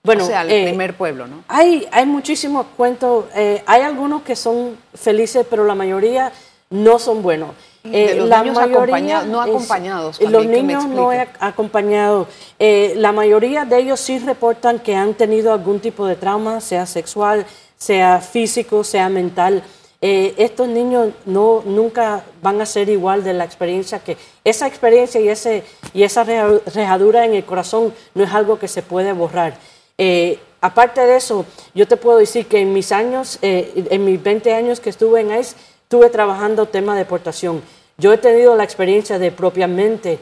Bueno, 0.03 0.25
o 0.25 0.27
sea, 0.27 0.41
al 0.41 0.51
eh, 0.51 0.65
primer 0.69 0.95
pueblo, 0.97 1.27
¿no? 1.27 1.45
Hay, 1.49 1.87
hay 1.91 2.05
muchísimos 2.05 2.67
cuentos. 2.77 3.25
Eh, 3.35 3.63
hay 3.67 3.83
algunos 3.83 4.23
que 4.23 4.37
son 4.37 4.77
felices, 4.95 5.47
pero 5.49 5.65
la 5.65 5.75
mayoría 5.75 6.31
no 6.69 6.99
son 6.99 7.23
buenos. 7.23 7.51
Eh, 7.85 8.15
los 8.17 8.29
la 8.31 8.43
niños 8.43 8.57
mayoría 8.57 9.25
no 9.25 9.43
acompañados. 9.43 10.19
Es, 10.19 10.31
los 10.31 10.47
niños 10.47 10.87
no 10.87 11.11
acompañados. 11.39 12.29
Eh, 12.59 12.95
la 12.97 13.13
mayoría 13.13 13.67
de 13.67 13.79
ellos 13.79 14.01
sí 14.01 14.19
reportan 14.19 14.79
que 14.79 14.97
han 14.97 15.13
tenido 15.13 15.53
algún 15.53 15.81
tipo 15.81 16.07
de 16.07 16.17
trauma, 16.17 16.63
sea 16.63 16.87
sexual, 16.87 17.45
sea 17.77 18.21
físico, 18.21 18.85
sea 18.85 19.11
mental. 19.11 19.63
Eh, 20.07 20.35
estos 20.37 20.69
niños 20.69 21.14
no, 21.25 21.62
nunca 21.64 22.25
van 22.43 22.61
a 22.61 22.67
ser 22.67 22.90
igual 22.90 23.25
de 23.25 23.33
la 23.33 23.45
experiencia 23.45 24.01
que 24.01 24.19
esa 24.45 24.67
experiencia 24.67 25.19
y, 25.19 25.29
ese, 25.29 25.62
y 25.95 26.03
esa 26.03 26.25
rejadura 26.25 27.25
en 27.25 27.33
el 27.33 27.45
corazón 27.47 27.95
no 28.14 28.23
es 28.23 28.31
algo 28.31 28.59
que 28.59 28.69
se 28.69 28.83
puede 28.83 29.14
borrar. 29.14 29.57
Eh, 29.97 30.38
aparte 30.61 31.01
de 31.01 31.17
eso, 31.17 31.47
yo 31.75 31.88
te 31.88 31.97
puedo 31.97 32.19
decir 32.19 32.47
que 32.47 32.59
en 32.61 32.75
mis 32.75 32.93
años, 32.93 33.38
eh, 33.40 33.87
en 33.90 34.05
mis 34.05 34.23
20 34.23 34.53
años 34.53 34.79
que 34.79 34.90
estuve 34.90 35.23
en 35.23 35.31
ICE, 35.31 35.57
estuve 35.85 36.11
trabajando 36.11 36.67
tema 36.67 36.93
de 36.93 36.99
deportación. 36.99 37.62
Yo 37.97 38.12
he 38.12 38.19
tenido 38.19 38.57
la 38.57 38.64
experiencia 38.64 39.19
de 39.19 39.31
propiamente 39.31 40.19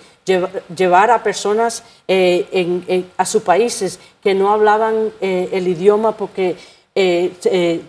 llevar, 0.76 1.10
a 1.10 1.22
personas 1.22 1.82
eh, 2.06 2.46
en, 2.52 3.10
a 3.16 3.24
sus 3.24 3.42
países 3.42 3.98
que 4.22 4.34
no 4.34 4.52
hablaban 4.52 5.10
eh, 5.20 5.48
el 5.52 5.66
idioma 5.66 6.16
porque 6.16 6.56
eh, 6.94 7.32
se, 7.40 7.82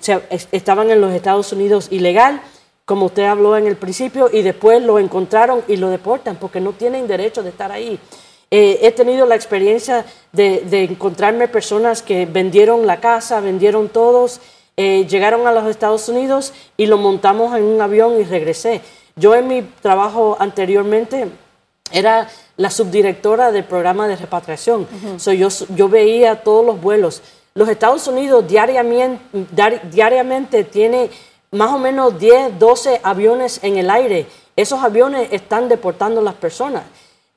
estaban 0.51 0.89
en 0.89 1.01
los 1.01 1.13
Estados 1.13 1.51
Unidos 1.53 1.87
ilegal, 1.91 2.41
como 2.85 3.05
usted 3.07 3.23
habló 3.23 3.57
en 3.57 3.67
el 3.67 3.75
principio, 3.75 4.29
y 4.31 4.41
después 4.41 4.81
lo 4.83 4.99
encontraron 4.99 5.61
y 5.67 5.77
lo 5.77 5.89
deportan 5.89 6.35
porque 6.35 6.59
no 6.59 6.73
tienen 6.73 7.07
derecho 7.07 7.43
de 7.43 7.49
estar 7.49 7.71
ahí. 7.71 7.99
Eh, 8.51 8.79
he 8.83 8.91
tenido 8.91 9.25
la 9.25 9.35
experiencia 9.35 10.05
de, 10.31 10.61
de, 10.61 10.83
encontrarme 10.83 11.47
personas 11.47 12.01
que 12.01 12.25
vendieron 12.25 12.85
la 12.85 12.99
casa, 12.99 13.39
vendieron 13.39 13.89
todos 13.89 14.39
eh, 14.75 15.05
llegaron 15.07 15.45
a 15.45 15.51
los 15.51 15.67
Estados 15.67 16.09
Unidos 16.09 16.51
y 16.77 16.87
lo 16.87 16.97
montamos 16.97 17.55
en 17.55 17.63
un 17.63 17.79
avión 17.79 18.19
y 18.19 18.23
regresé. 18.23 18.81
Yo 19.15 19.35
en 19.35 19.47
mi 19.47 19.61
trabajo 19.61 20.35
anteriormente 20.39 21.27
era 21.91 22.27
la 22.57 22.71
subdirectora 22.71 23.51
del 23.51 23.65
programa 23.65 24.07
de 24.07 24.15
repatriación. 24.15 24.81
Uh 24.81 25.07
-huh. 25.07 25.19
so 25.19 25.31
yo, 25.31 25.49
yo 25.75 25.89
veía 25.89 26.41
todos 26.41 26.65
los 26.65 26.81
vuelos. 26.81 27.21
Los 27.55 27.69
Estados 27.69 28.07
Unidos 28.07 28.47
diariamente, 28.47 29.21
diariamente 29.91 30.63
tiene 30.63 31.09
más 31.51 31.71
o 31.71 31.77
menos 31.77 32.17
10, 32.17 32.57
12 32.57 33.01
aviones 33.03 33.59
en 33.61 33.77
el 33.77 33.89
aire. 33.89 34.25
Esos 34.55 34.83
aviones 34.83 35.29
están 35.31 35.69
deportando 35.69 36.21
a 36.21 36.23
las 36.23 36.33
personas. 36.33 36.83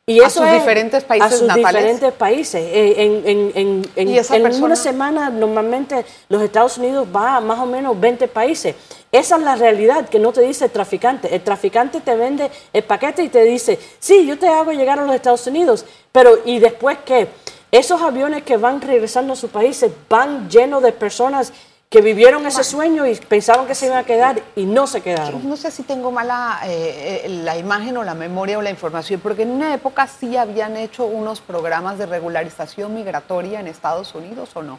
Y 0.09 0.19
eso 0.21 0.43
a 0.45 0.47
sus 0.47 0.53
diferentes 0.53 1.03
países 1.03 1.33
A 1.33 1.37
sus 1.37 1.53
diferentes 1.53 2.13
países. 2.13 2.63
Eh, 2.63 2.95
en, 3.03 3.53
en, 3.57 3.83
en, 3.97 4.25
en 4.35 4.63
una 4.63 4.77
semana 4.77 5.31
normalmente 5.31 6.07
los 6.29 6.41
Estados 6.41 6.79
Unidos 6.79 7.09
va 7.15 7.37
a 7.37 7.41
más 7.41 7.59
o 7.59 7.67
menos 7.67 7.99
20 7.99 8.29
países. 8.29 8.77
Esa 9.11 9.37
es 9.37 9.43
la 9.43 9.57
realidad 9.57 10.09
que 10.09 10.21
no 10.21 10.33
te 10.33 10.43
dice 10.43 10.67
el 10.67 10.71
traficante. 10.71 11.35
El 11.35 11.43
traficante 11.43 12.01
te 12.01 12.15
vende 12.15 12.51
el 12.73 12.85
paquete 12.85 13.25
y 13.25 13.29
te 13.29 13.43
dice, 13.43 13.79
sí, 13.99 14.27
yo 14.27 14.39
te 14.39 14.47
hago 14.47 14.73
llegar 14.73 15.01
a 15.01 15.05
los 15.05 15.15
Estados 15.15 15.47
Unidos, 15.47 15.85
pero 16.13 16.39
¿y 16.45 16.59
después 16.61 16.99
qué? 17.05 17.29
Esos 17.71 18.01
aviones 18.01 18.43
que 18.43 18.57
van 18.57 18.81
regresando 18.81 19.33
a 19.33 19.37
sus 19.37 19.51
países 19.51 19.93
van 20.09 20.49
llenos 20.49 20.83
de 20.83 20.93
personas 20.93 21.53
que 21.89 22.01
vivieron 22.01 22.45
ese 22.47 22.65
sueño 22.65 23.07
y 23.07 23.15
pensaban 23.15 23.67
que 23.67 23.75
se 23.75 23.87
iban 23.87 23.99
a 23.99 24.05
quedar 24.05 24.43
y 24.57 24.65
no 24.65 24.87
se 24.87 25.01
quedaron. 25.03 25.49
No 25.49 25.57
sé 25.57 25.71
si 25.71 25.83
tengo 25.83 26.11
mala 26.11 26.61
eh, 26.65 27.23
eh, 27.25 27.29
la 27.29 27.57
imagen 27.57 27.97
o 27.97 28.05
la 28.05 28.15
memoria 28.15 28.59
o 28.59 28.63
la 28.63 28.71
información, 28.71 29.21
porque 29.21 29.43
en 29.43 29.51
una 29.51 29.73
época 29.73 30.07
sí 30.09 30.37
habían 30.37 30.77
hecho 30.77 31.07
unos 31.07 31.41
programas 31.41 31.97
de 31.99 32.07
regularización 32.07 32.93
migratoria 32.95 33.61
en 33.61 33.69
Estados 33.69 34.15
Unidos 34.15 34.51
o 34.55 34.63
no. 34.63 34.79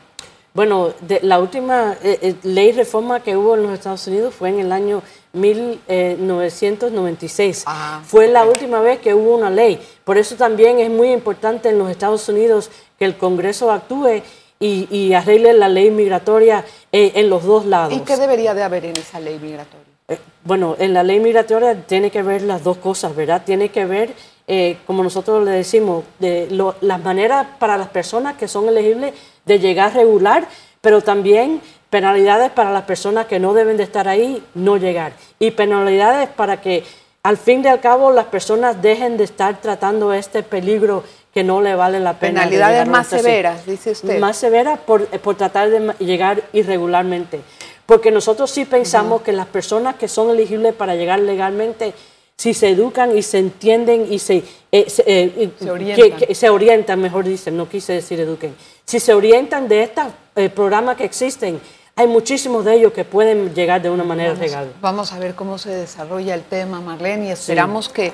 Bueno, 0.57 0.93
la 1.21 1.39
última 1.39 1.95
eh, 2.01 2.33
ley 2.41 2.71
reforma 2.71 3.19
que 3.19 3.37
hubo 3.37 3.53
en 3.53 3.61
los 3.61 3.73
Estados 3.73 4.07
Unidos 4.07 4.33
fue 4.33 4.49
en 4.49 4.57
el 4.57 4.71
año 4.71 5.03
1996. 5.33 7.63
Ah, 7.67 8.01
fue 8.03 8.27
la 8.27 8.43
última 8.43 8.79
vez 8.79 8.97
que 8.97 9.13
hubo 9.13 9.35
una 9.35 9.51
ley. 9.51 9.79
Por 10.03 10.17
eso 10.17 10.35
también 10.35 10.79
es 10.79 10.89
muy 10.89 11.11
importante 11.11 11.69
en 11.69 11.77
los 11.77 11.91
Estados 11.91 12.27
Unidos 12.27 12.71
que 12.97 13.05
el 13.05 13.17
Congreso 13.17 13.71
actúe 13.71 14.23
y, 14.59 14.87
y 14.89 15.13
arregle 15.13 15.53
la 15.53 15.69
ley 15.69 15.91
migratoria 15.91 16.65
eh, 16.91 17.11
en 17.13 17.29
los 17.29 17.43
dos 17.43 17.67
lados. 17.67 17.93
¿Y 17.93 17.99
qué 17.99 18.17
debería 18.17 18.55
de 18.55 18.63
haber 18.63 18.85
en 18.85 18.97
esa 18.97 19.19
ley 19.19 19.37
migratoria? 19.39 19.85
Eh, 20.07 20.17
bueno, 20.43 20.75
en 20.79 20.95
la 20.95 21.03
ley 21.03 21.19
migratoria 21.19 21.83
tiene 21.83 22.09
que 22.09 22.23
ver 22.23 22.41
las 22.41 22.63
dos 22.63 22.77
cosas, 22.77 23.15
¿verdad? 23.15 23.43
Tiene 23.45 23.69
que 23.69 23.85
ver, 23.85 24.15
eh, 24.47 24.77
como 24.87 25.03
nosotros 25.03 25.43
le 25.43 25.51
decimos, 25.51 26.05
de 26.19 26.47
las 26.81 27.03
maneras 27.03 27.47
para 27.59 27.77
las 27.77 27.89
personas 27.89 28.37
que 28.37 28.47
son 28.47 28.69
elegibles 28.69 29.13
de 29.45 29.59
llegar 29.59 29.93
regular, 29.93 30.47
pero 30.81 31.01
también 31.01 31.61
penalidades 31.89 32.51
para 32.51 32.71
las 32.71 32.83
personas 32.83 33.25
que 33.25 33.39
no 33.39 33.53
deben 33.53 33.77
de 33.77 33.83
estar 33.83 34.07
ahí, 34.07 34.41
no 34.53 34.77
llegar. 34.77 35.13
Y 35.39 35.51
penalidades 35.51 36.29
para 36.29 36.61
que 36.61 36.83
al 37.23 37.37
fin 37.37 37.61
y 37.63 37.67
al 37.67 37.81
cabo 37.81 38.11
las 38.11 38.27
personas 38.27 38.81
dejen 38.81 39.17
de 39.17 39.25
estar 39.25 39.59
tratando 39.59 40.13
este 40.13 40.43
peligro 40.43 41.03
que 41.33 41.43
no 41.43 41.61
le 41.61 41.75
vale 41.75 41.99
la 41.99 42.13
pena. 42.13 42.41
Penalidades 42.41 42.87
más 42.87 43.07
severas, 43.07 43.65
dice 43.65 43.91
usted. 43.91 44.19
Más 44.19 44.37
severas 44.37 44.79
por, 44.79 45.07
por, 45.07 45.35
tratar 45.35 45.69
de 45.69 45.93
llegar 45.99 46.41
irregularmente. 46.53 47.41
Porque 47.85 48.11
nosotros 48.11 48.49
sí 48.49 48.65
pensamos 48.65 49.21
que 49.21 49.33
las 49.33 49.47
personas 49.47 49.95
que 49.95 50.07
son 50.07 50.29
elegibles 50.29 50.73
para 50.73 50.95
llegar 50.95 51.19
legalmente, 51.19 51.93
si 52.37 52.53
se 52.53 52.69
educan 52.69 53.17
y 53.17 53.23
se 53.23 53.39
entienden 53.39 54.13
y 54.13 54.19
se, 54.19 54.37
eh, 54.71 54.85
eh, 55.05 55.51
se, 55.59 55.71
orientan. 55.71 56.19
Que, 56.19 56.35
se, 56.35 56.49
orientan. 56.49 57.01
mejor 57.01 57.25
dicen, 57.25 57.57
no 57.57 57.67
quise 57.67 57.93
decir 57.93 58.19
eduquen, 58.19 58.55
si 58.85 58.99
se 58.99 59.13
orientan 59.13 59.67
de 59.67 59.83
estos 59.83 60.05
eh, 60.35 60.49
programas 60.49 60.97
que 60.97 61.03
existen, 61.03 61.59
hay 61.95 62.05
muchísimos 62.05 62.63
de 62.63 62.75
ellos 62.75 62.93
que 62.93 63.05
pueden 63.05 63.55
llegar 63.55 63.81
de 63.81 63.89
una 63.89 64.03
manera 64.03 64.35
legal. 64.35 64.71
Vamos 64.81 65.13
a 65.13 65.19
ver 65.19 65.33
cómo 65.33 65.57
se 65.57 65.71
desarrolla 65.71 66.35
el 66.35 66.43
tema, 66.43 66.79
Marlene, 66.79 67.29
y 67.29 67.31
esperamos 67.31 67.89
que 67.89 68.13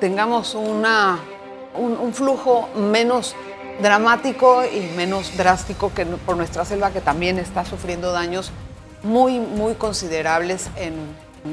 tengamos 0.00 0.54
una 0.54 1.18
un, 1.76 2.14
flujo 2.14 2.70
menos 2.74 3.34
dramático 3.82 4.64
y 4.64 4.80
menos 4.96 5.36
drástico 5.36 5.92
que 5.94 6.06
por 6.06 6.38
nuestra 6.38 6.64
selva, 6.64 6.90
que 6.90 7.02
también 7.02 7.38
está 7.38 7.66
sufriendo 7.66 8.12
daños 8.12 8.50
muy, 9.02 9.38
muy 9.38 9.74
considerables 9.74 10.70
en, 10.76 10.94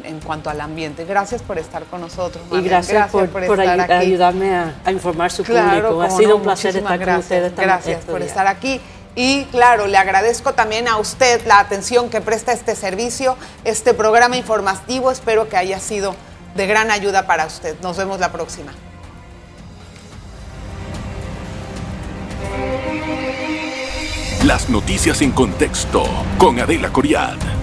en 0.03 0.19
cuanto 0.19 0.49
al 0.49 0.61
ambiente. 0.61 1.05
Gracias 1.05 1.41
por 1.41 1.57
estar 1.57 1.83
con 1.85 2.01
nosotros. 2.01 2.43
Y 2.51 2.61
gracias, 2.61 3.09
por, 3.09 3.29
ayudarme 3.59 4.55
a, 4.55 4.91
informar 4.91 5.31
su 5.31 5.43
público. 5.43 6.01
Ha 6.01 6.09
sido 6.09 6.37
un 6.37 6.43
placer 6.43 6.75
estar 6.75 7.03
con 7.03 7.15
ustedes. 7.15 7.55
Gracias 7.55 8.03
por 8.05 8.21
estar 8.21 8.47
aquí. 8.47 8.81
Y 9.15 9.45
claro, 9.45 9.85
le 9.85 9.97
agradezco 9.97 10.53
también 10.53 10.87
a 10.87 10.97
usted 10.97 11.45
la 11.45 11.59
atención 11.59 12.09
que 12.09 12.19
presta 12.19 12.51
este 12.51 12.75
servicio, 12.75 13.37
este 13.63 13.93
programa 13.93 14.37
informativo. 14.37 15.11
Espero 15.11 15.47
que 15.49 15.57
haya 15.57 15.79
sido 15.79 16.15
de 16.55 16.65
gran 16.65 16.89
ayuda 16.89 17.27
para 17.27 17.45
usted. 17.45 17.75
Nos 17.81 17.97
vemos 17.97 18.19
la 18.19 18.31
próxima. 18.31 18.73
Las 24.43 24.67
noticias 24.69 25.21
en 25.21 25.31
contexto 25.31 26.03
con 26.37 26.59
Adela 26.59 26.91
Coriad. 26.91 27.62